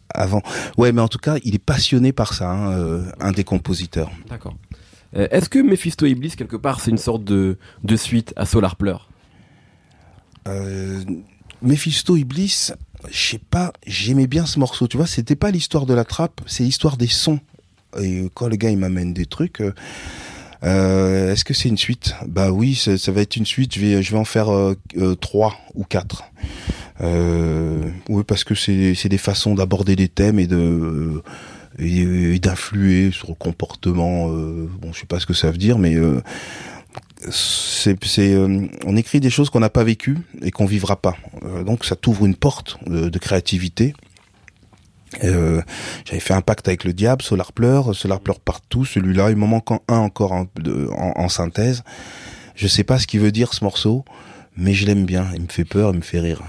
[0.09, 0.41] avant.
[0.78, 4.12] Ouais, mais en tout cas, il est passionné par ça, hein, euh, un des compositeurs.
[4.30, 4.55] D'accord.
[5.14, 9.09] Est-ce que Mephisto Iblis, quelque part, c'est une sorte de, de suite à Solar Pleur
[11.62, 12.72] Mephisto Iblis,
[13.12, 16.41] je sais pas, j'aimais bien ce morceau, tu vois, c'était pas l'histoire de la trappe,
[16.47, 17.39] c'est l'histoire des sons.
[18.01, 19.62] Et quand le gars il m'amène des trucs,
[20.64, 22.14] euh, est-ce que c'est une suite?
[22.28, 23.76] Bah oui, ça, va être une suite.
[23.76, 26.24] Je vais, je vais en faire euh, euh, trois ou quatre.
[27.01, 31.24] Euh, oui, parce que c'est, des façons d'aborder des thèmes et de
[31.80, 34.30] et, et d'influer sur le comportement.
[34.30, 35.95] euh, bon, je sais pas ce que ça veut dire, mais
[37.32, 37.97] c'est,
[38.86, 41.16] on écrit des choses qu'on n'a pas vécues et qu'on vivra pas.
[41.66, 43.95] Donc ça t'ouvre une porte de créativité.
[45.24, 45.62] Euh,
[46.05, 48.86] j'avais fait un pacte avec le diable, Solar pleure, Solar pleure partout.
[48.86, 51.84] Celui-là, il m'en manque un encore en, synthèse.
[52.55, 54.05] Je sais pas ce qu'il veut dire ce morceau,
[54.55, 55.28] mais je l'aime bien.
[55.36, 56.41] Il me fait peur, il me fait rire.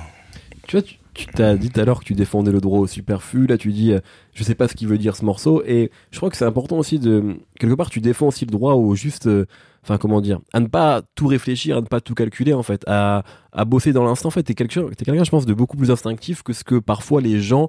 [0.66, 3.46] Tu vois, tu t'as dit tout à l'heure que tu défendais le droit au superflu.
[3.46, 4.00] Là, tu dis, euh,
[4.34, 5.62] je sais pas ce qu'il veut dire ce morceau.
[5.66, 7.36] Et je crois que c'est important aussi de.
[7.58, 9.26] Quelque part, tu défends aussi le droit au juste.
[9.26, 9.46] euh,
[9.84, 12.84] Enfin, comment dire À ne pas tout réfléchir, à ne pas tout calculer, en fait.
[12.86, 14.28] À, à bosser dans l'instant.
[14.28, 16.76] En fait, t'es quelqu'un, t'es quelqu'un, je pense, de beaucoup plus instinctif que ce que
[16.76, 17.68] parfois les gens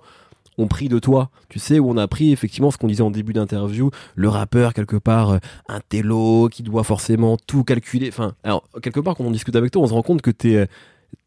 [0.58, 1.30] ont pris de toi.
[1.50, 4.74] Tu sais, où on a pris effectivement ce qu'on disait en début d'interview, le rappeur
[4.74, 5.38] quelque part, euh,
[5.68, 8.10] un télo qui doit forcément tout calculer.
[8.10, 10.56] Enfin, alors quelque part quand on discute avec toi, on se rend compte que t'es
[10.56, 10.66] euh,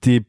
[0.00, 0.22] t'es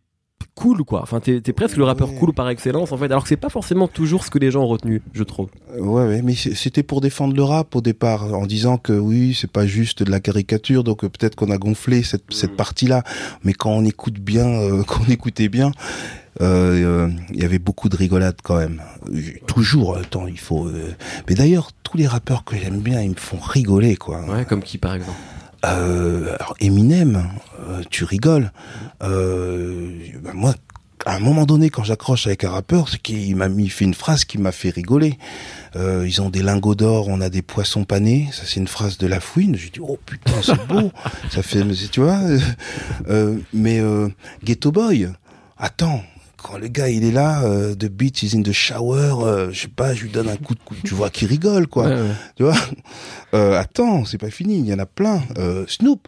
[0.58, 1.01] cool quoi.
[1.03, 2.18] Enfin, t'es presque le rappeur Ouais.
[2.20, 3.05] cool par excellence en fait.
[3.05, 5.47] Alors que c'est pas forcément toujours ce que les gens ont retenu, je trouve.
[5.76, 9.38] Euh, Ouais, ouais, mais c'était pour défendre le rap au départ, en disant que oui,
[9.39, 13.03] c'est pas juste de la caricature, donc euh, peut-être qu'on a gonflé cette, cette partie-là.
[13.43, 15.72] Mais quand on écoute bien, euh, quand on écoutait bien,
[16.41, 18.82] euh, euh, il y avait beaucoup de rigolade quand même.
[19.47, 20.68] Toujours, attends, il faut.
[20.68, 20.91] euh,
[21.30, 24.22] Mais d'ailleurs, tous les rappeurs que j'aime bien, ils me font rigoler, quoi.
[24.26, 25.18] Ouais, comme qui par exemple?
[25.66, 27.30] Euh, alors Eminem,
[27.68, 28.51] euh, tu rigoles.
[29.01, 29.91] Euh,
[30.22, 30.53] bah, moi,
[31.05, 33.86] à un moment donné, quand j'accroche avec un rappeur, c'est qu'il m'a mis il fait
[33.86, 35.18] une phrase qui m'a fait rigoler.
[35.76, 38.28] Euh, ils ont des lingots d'or, on a des poissons panés.
[38.32, 39.55] Ça, c'est une phrase de la fouine.
[39.55, 40.91] J'ai dit oh putain, c'est beau.
[41.30, 42.20] ça fait, tu vois.
[43.10, 44.10] euh, mais euh,
[44.43, 45.10] Ghetto Boy,
[45.58, 46.03] attends.
[46.50, 49.62] Quand le gars il est là, euh, the beach is in the shower, euh, je
[49.64, 51.88] sais pas, je lui donne un coup de coup, tu vois qu'il rigole quoi.
[51.88, 52.12] Ouais, ouais.
[52.38, 52.56] Tu vois?
[53.34, 55.22] Euh, Attends, c'est pas fini, il y en a plein.
[55.38, 56.08] Euh, Snoop,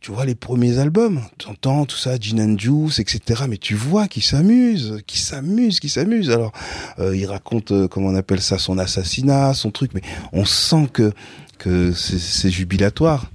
[0.00, 3.44] tu vois les premiers albums, t'entends tout ça, Gin and Juice, etc.
[3.48, 6.30] Mais tu vois qu'il s'amuse, qu'il s'amuse, qu'il s'amuse.
[6.30, 6.52] Alors,
[6.98, 10.02] euh, il raconte, euh, comment on appelle ça, son assassinat, son truc, mais
[10.32, 11.12] on sent que
[11.58, 13.30] que c'est- jubilatoire.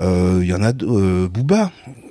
[0.00, 1.70] Euh, Il y en a, euh, Booba,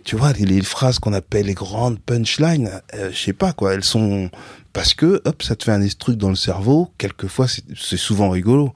[0.10, 3.84] tu vois, les, phrases qu'on appelle les grandes punchlines, euh, je sais pas quoi, elles
[3.84, 4.32] sont
[4.74, 6.92] parce que hop, ça te fait un truc dans le cerveau.
[6.98, 8.74] Quelquefois, c'est souvent rigolo.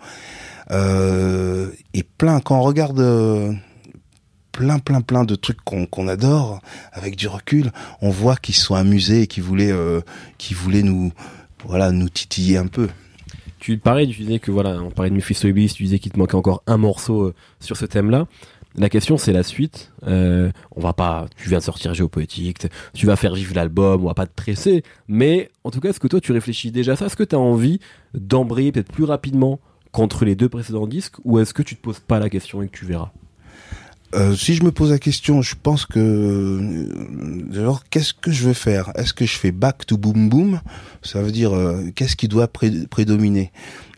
[0.69, 3.51] Euh, et plein quand on regarde euh,
[4.51, 6.61] plein plein plein de trucs qu'on adore
[6.91, 7.71] avec du recul,
[8.03, 10.01] on voit qu'ils sont amusés et qu'ils voulaient euh,
[10.51, 11.13] voulaient nous
[11.65, 12.89] voilà nous titiller un peu.
[13.57, 16.19] Tu parlais, tu disais que voilà, on parlait de Mephisto Iblis, tu disais qu'il te
[16.19, 18.27] manquait encore un morceau sur ce thème-là.
[18.75, 19.91] La question c'est la suite.
[20.07, 24.07] Euh, on va pas, tu viens de sortir Géopoétique, tu vas faire vivre l'album, on
[24.07, 24.83] va pas te presser.
[25.07, 27.05] Mais en tout cas, est-ce que toi tu réfléchis déjà à ça?
[27.05, 27.79] Est-ce que tu as envie
[28.13, 29.59] d'embrayer peut-être plus rapidement
[29.91, 32.67] qu'entre les deux précédents disques ou est-ce que tu te poses pas la question et
[32.67, 33.11] que tu verras?
[34.15, 38.47] Euh, si je me pose la question, je pense que euh, alors qu'est-ce que je
[38.47, 38.91] veux faire?
[38.95, 40.61] Est-ce que je fais back to boom boom?
[41.01, 43.51] Ça veut dire euh, qu'est-ce qui doit prédominer?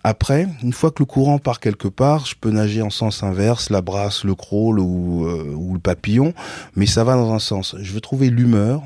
[0.03, 3.69] Après, une fois que le courant part quelque part, je peux nager en sens inverse,
[3.69, 5.25] la brasse, le crawl ou,
[5.73, 6.33] le papillon,
[6.75, 7.75] mais ça va dans un sens.
[7.79, 8.83] Je veux trouver l'humeur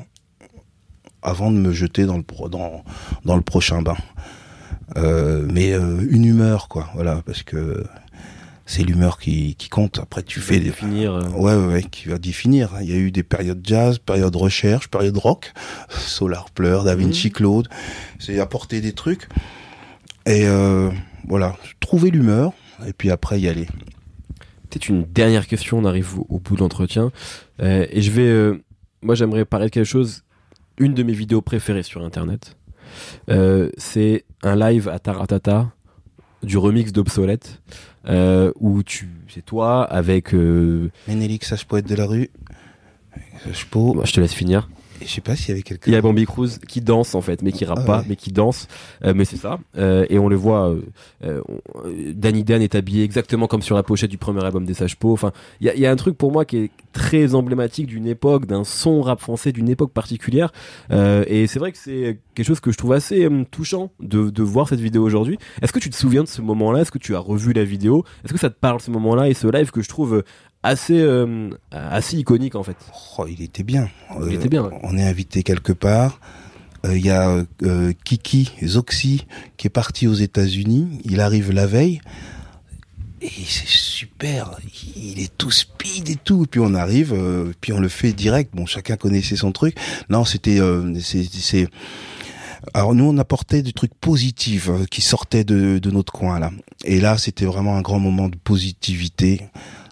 [1.22, 2.24] avant de me jeter dans le
[3.24, 3.98] dans le prochain bain.
[4.96, 7.84] mais une humeur quoi, voilà, parce que
[8.70, 9.98] c'est l'humeur qui, qui compte.
[9.98, 10.66] Après, tu fais des...
[10.66, 11.12] définir.
[11.12, 11.28] Euh.
[11.30, 12.70] Ouais, ouais, ouais, qui va définir.
[12.80, 15.52] Il y a eu des périodes jazz, périodes recherche, périodes rock,
[15.88, 17.32] Solar Pleur, Da Vinci mhm.
[17.32, 17.68] Claude.
[18.20, 19.28] C'est apporter des trucs.
[20.24, 20.88] Et euh,
[21.26, 22.52] voilà, trouver l'humeur
[22.86, 23.66] et puis après y aller.
[24.68, 27.10] Peut-être une dernière question, on arrive au, bout de l'entretien.
[27.60, 28.60] Euh, et je vais.
[29.02, 30.22] moi, j'aimerais parler de quelque chose.
[30.78, 32.56] Une de mes vidéos préférées sur Internet.
[33.78, 35.72] c'est un live à Taratata
[36.42, 37.60] du remix d'Obsolète
[38.06, 40.90] euh, où tu c'est toi avec euh...
[41.06, 42.30] Ménélique sage poète de la rue.
[43.46, 44.68] Je, je te laisse finir
[45.00, 45.90] je sais pas s'il y avait quelqu'un.
[45.90, 48.16] Il y a Bambi Cruz qui danse en fait, mais qui rappe ah pas, mais
[48.16, 48.68] qui danse.
[49.04, 49.58] Euh, mais c'est ça.
[49.76, 50.70] Euh, et on le voit.
[50.70, 50.82] Euh,
[51.24, 51.42] euh
[52.14, 55.12] Danny Dan est habillé exactement comme sur la pochette du premier album des Sages Po.
[55.12, 58.06] Enfin, il y a, y a, un truc pour moi qui est très emblématique d'une
[58.06, 60.52] époque, d'un son rap français d'une époque particulière.
[60.90, 64.42] Euh, et c'est vrai que c'est quelque chose que je trouve assez touchant de, de
[64.42, 65.38] voir cette vidéo aujourd'hui.
[65.62, 66.80] Est-ce que tu te souviens de ce moment-là?
[66.82, 68.04] Est-ce que tu as revu la vidéo?
[68.24, 70.22] Est-ce que ça te parle ce moment-là et ce live que je trouve
[70.62, 72.76] assez euh, assez iconique en fait.
[73.18, 73.88] Oh, il était bien.
[74.26, 74.68] Il était bien.
[74.82, 76.20] On est invité quelque part.
[76.86, 81.00] Euh, il y a euh, Kiki Zoxy qui est parti aux États-Unis.
[81.04, 82.00] Il arrive la veille.
[83.22, 84.56] Et c'est super,
[84.96, 86.44] il est tout speed et tout.
[86.44, 87.14] Et puis on arrive,
[87.60, 88.54] puis on le fait direct.
[88.54, 89.76] Bon, chacun connaissait son truc.
[90.08, 90.58] Non, c'était,
[91.02, 91.68] c'est,
[92.72, 96.50] alors nous, on apportait des trucs positifs qui sortaient de, de notre coin là.
[96.86, 99.42] Et là, c'était vraiment un grand moment de positivité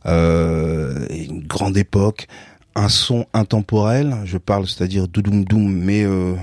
[0.06, 2.28] euh, une grande époque,
[2.74, 6.34] un son intemporel, je parle, c'est-à-dire doudoum doum, mais euh,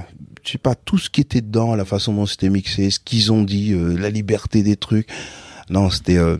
[0.45, 3.32] je sais pas tout ce qui était dedans, la façon dont c'était mixé, ce qu'ils
[3.32, 5.08] ont dit, euh, la liberté des trucs.
[5.70, 6.38] Non, c'était euh,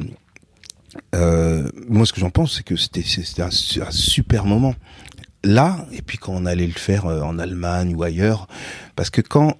[1.16, 4.76] euh, moi ce que j'en pense, c'est que c'était c'était un, un, super moment
[5.43, 8.47] là, et puis quand on allait le faire en Allemagne ou ailleurs,
[8.95, 9.55] parce que quand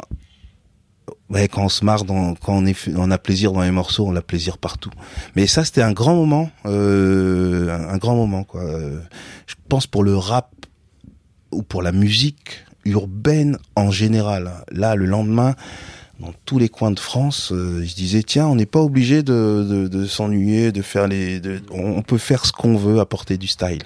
[1.30, 2.64] ouais, quand on se marre, quand
[2.96, 4.92] on, a plaisir dans les morceaux, on a plaisir partout.
[5.36, 8.64] Mais ça, c'était un grand moment, euh, un, grand moment, quoi.
[9.48, 10.52] Je pense pour le rap
[11.52, 14.52] ou pour la musique urbaine en général.
[14.72, 15.56] Là, le lendemain,
[16.20, 20.06] dans tous les coins de France, euh, je disais tiens, on n'est pas obligé de,
[20.08, 23.84] s'ennuyer, de faire les, on peut faire ce qu'on veut, apporter du style.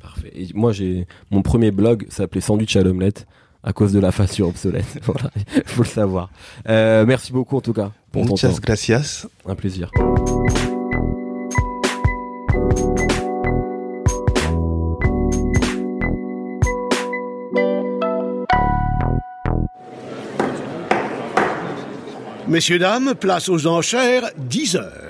[0.00, 0.32] Parfait.
[0.34, 3.26] Et moi, j'ai mon premier blog s'appelait Sandwich à l'omelette
[3.62, 4.86] à cause de la facture obsolète.
[5.02, 5.30] voilà,
[5.66, 6.30] faut le savoir.
[6.68, 8.52] Euh, merci beaucoup en tout cas pour ton temps.
[8.60, 9.26] gracias.
[9.46, 9.90] Un plaisir.
[22.50, 25.09] Messieurs, dames, place aux enchères, 10 heures.